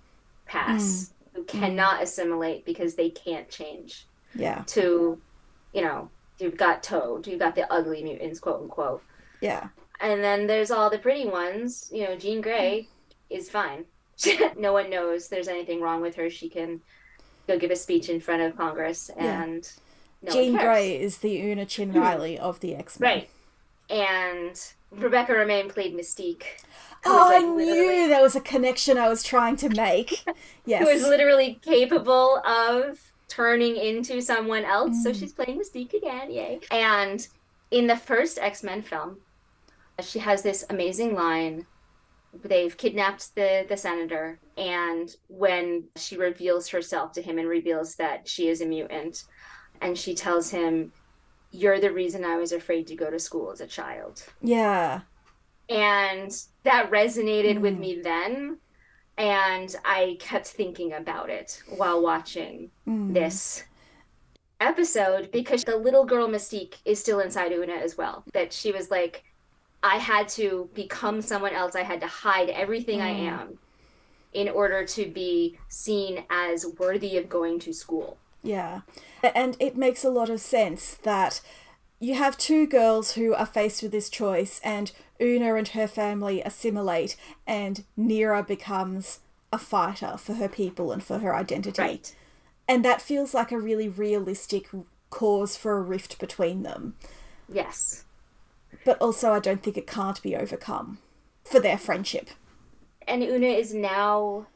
[0.46, 1.38] pass, mm.
[1.38, 2.04] who cannot mm.
[2.04, 4.06] assimilate because they can't change.
[4.36, 4.62] Yeah.
[4.68, 5.20] To
[5.74, 6.10] you know,
[6.40, 9.04] you've got Toad, you've got the ugly mutants, quote unquote.
[9.42, 9.70] Yeah.
[10.00, 11.90] And then there's all the pretty ones.
[11.92, 12.88] You know, Jean Grey
[13.30, 13.86] is fine.
[14.58, 16.30] no one knows there's anything wrong with her.
[16.30, 16.82] She can
[17.48, 19.70] go give a speech in front of Congress and
[20.22, 20.30] yeah.
[20.30, 23.10] no Jean Grey is the Una Chin Riley of the X Men.
[23.10, 23.30] Right.
[23.90, 24.60] And
[24.92, 26.44] Rebecca Romijn played Mystique.
[27.06, 30.24] Oh, like I knew there was a connection I was trying to make.
[30.66, 30.84] Yes.
[30.88, 34.98] Who was literally capable of turning into someone else.
[34.98, 35.04] Mm.
[35.04, 36.60] So she's playing Mystique again, yay.
[36.72, 37.26] And
[37.72, 39.18] in the first X Men film,
[40.02, 41.66] she has this amazing line.
[42.44, 48.28] They've kidnapped the, the senator, and when she reveals herself to him and reveals that
[48.28, 49.26] she is a mutant,
[49.82, 50.92] and she tells him,
[51.52, 54.24] You're the reason I was afraid to go to school as a child.
[54.42, 55.02] Yeah.
[55.70, 56.32] And
[56.64, 57.62] that resonated mm.
[57.62, 58.58] with me then
[59.18, 63.14] and I kept thinking about it while watching mm.
[63.14, 63.64] this
[64.60, 68.24] episode because the little girl Mystique is still inside Una as well.
[68.34, 69.24] That she was like,
[69.84, 71.76] I had to become someone else.
[71.76, 73.04] I had to hide everything mm.
[73.04, 73.60] I am
[74.34, 78.18] in order to be seen as worthy of going to school.
[78.42, 78.82] Yeah.
[79.22, 81.42] And it makes a lot of sense that
[82.04, 84.92] you have two girls who are faced with this choice, and
[85.22, 87.16] Una and her family assimilate,
[87.48, 89.22] and Neera becomes
[89.54, 91.82] a fighter for her people and for her identity.
[91.82, 92.16] Right.
[92.68, 94.70] And that feels like a really realistic
[95.12, 96.96] cause for a rift between them.
[97.48, 98.04] Yes.
[98.84, 100.98] But also, I don't think it can't be overcome
[101.46, 102.32] for their friendship.
[103.08, 104.48] And Una is now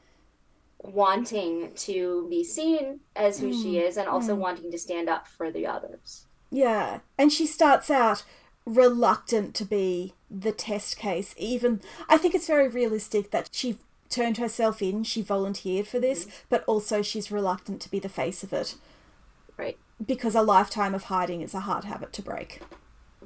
[0.79, 4.39] wanting to be seen as who she Mm, is and also mm.
[4.39, 6.26] wanting to stand up for the others.
[6.49, 8.23] Yeah, and she starts out
[8.65, 11.33] reluctant to be the test case.
[11.37, 13.77] Even I think it's very realistic that she
[14.09, 18.43] turned herself in, she volunteered for this, but also she's reluctant to be the face
[18.43, 18.75] of it
[19.57, 19.77] Right.
[20.05, 22.61] because a lifetime of hiding is a hard habit to break.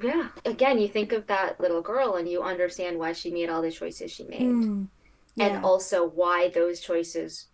[0.01, 0.30] Yeah.
[0.45, 3.72] Again, you think of that little girl and you understand why she made all the
[3.72, 4.41] choices she made.
[4.41, 4.88] Mm,
[5.36, 5.45] yeah.
[5.47, 7.47] And also why those choices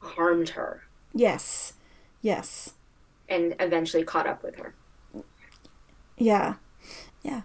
[0.00, 0.82] harmed her
[1.14, 1.72] yes.
[2.20, 2.74] Yes.
[3.28, 4.74] And eventually caught up with her.
[6.16, 6.54] Yeah.
[7.22, 7.42] Yeah.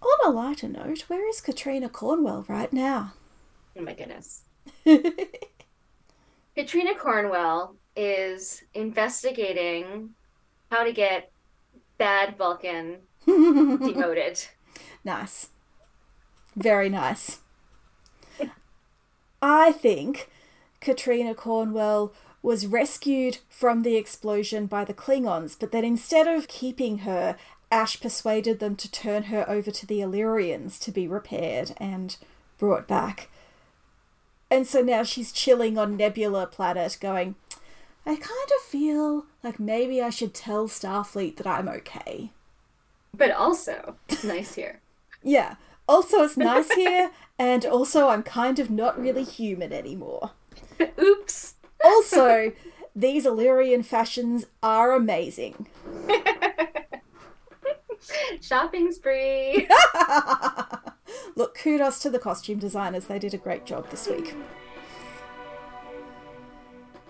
[0.00, 3.14] On a lighter note, where is Katrina Cornwell right now?
[3.76, 4.42] Oh my goodness.
[6.56, 10.10] Katrina Cornwell is investigating
[10.70, 11.30] how to get
[11.98, 14.44] bad Vulcan demoted.
[15.06, 15.50] Nice.
[16.56, 17.40] Very nice.
[19.42, 20.30] I think
[20.80, 22.14] Katrina Cornwell
[22.44, 27.38] was rescued from the explosion by the Klingons, but then instead of keeping her,
[27.72, 32.18] Ash persuaded them to turn her over to the Illyrians to be repaired and
[32.58, 33.30] brought back.
[34.50, 37.34] And so now she's chilling on Nebula Planet, going,
[38.04, 42.30] I kind of feel like maybe I should tell Starfleet that I'm okay.
[43.16, 44.80] But also, it's nice here.
[45.26, 45.54] Yeah.
[45.88, 50.32] Also, it's nice here, and also, I'm kind of not really human anymore.
[51.00, 51.54] Oops.
[51.84, 52.52] Also,
[52.96, 55.66] these Illyrian fashions are amazing.
[58.40, 59.68] Shopping spree.
[61.36, 63.06] Look, kudos to the costume designers.
[63.06, 64.34] They did a great job this week.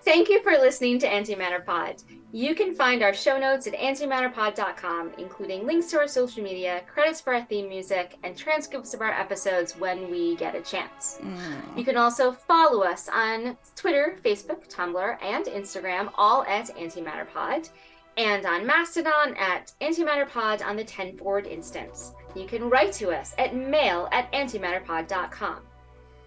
[0.04, 2.02] Thank you for listening to Antimatter Pod.
[2.30, 7.20] You can find our show notes at antimatterpod.com, including links to our social media, credits
[7.20, 11.20] for our theme music, and transcripts of our episodes when we get a chance.
[11.22, 11.78] Mm.
[11.78, 17.70] You can also follow us on Twitter, Facebook, Tumblr, and Instagram, all at AntimatterPod,
[18.16, 22.12] and on Mastodon at AntimatterPod on the 10 forward instance.
[22.36, 25.62] You can write to us at mail at antimatterpod.com.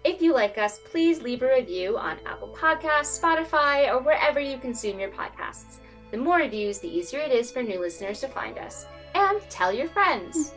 [0.04, 4.58] If you like us, please leave a review on Apple Podcasts, Spotify, or wherever you
[4.58, 5.78] consume your podcasts.
[6.10, 8.86] The more reviews, the easier it is for new listeners to find us.
[9.14, 10.54] And tell your friends.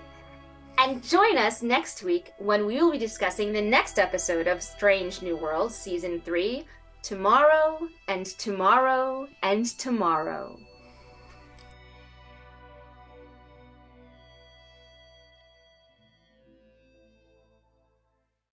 [0.78, 5.22] And join us next week when we will be discussing the next episode of Strange
[5.22, 6.66] New Worlds Season 3
[7.04, 10.60] Tomorrow and Tomorrow and Tomorrow.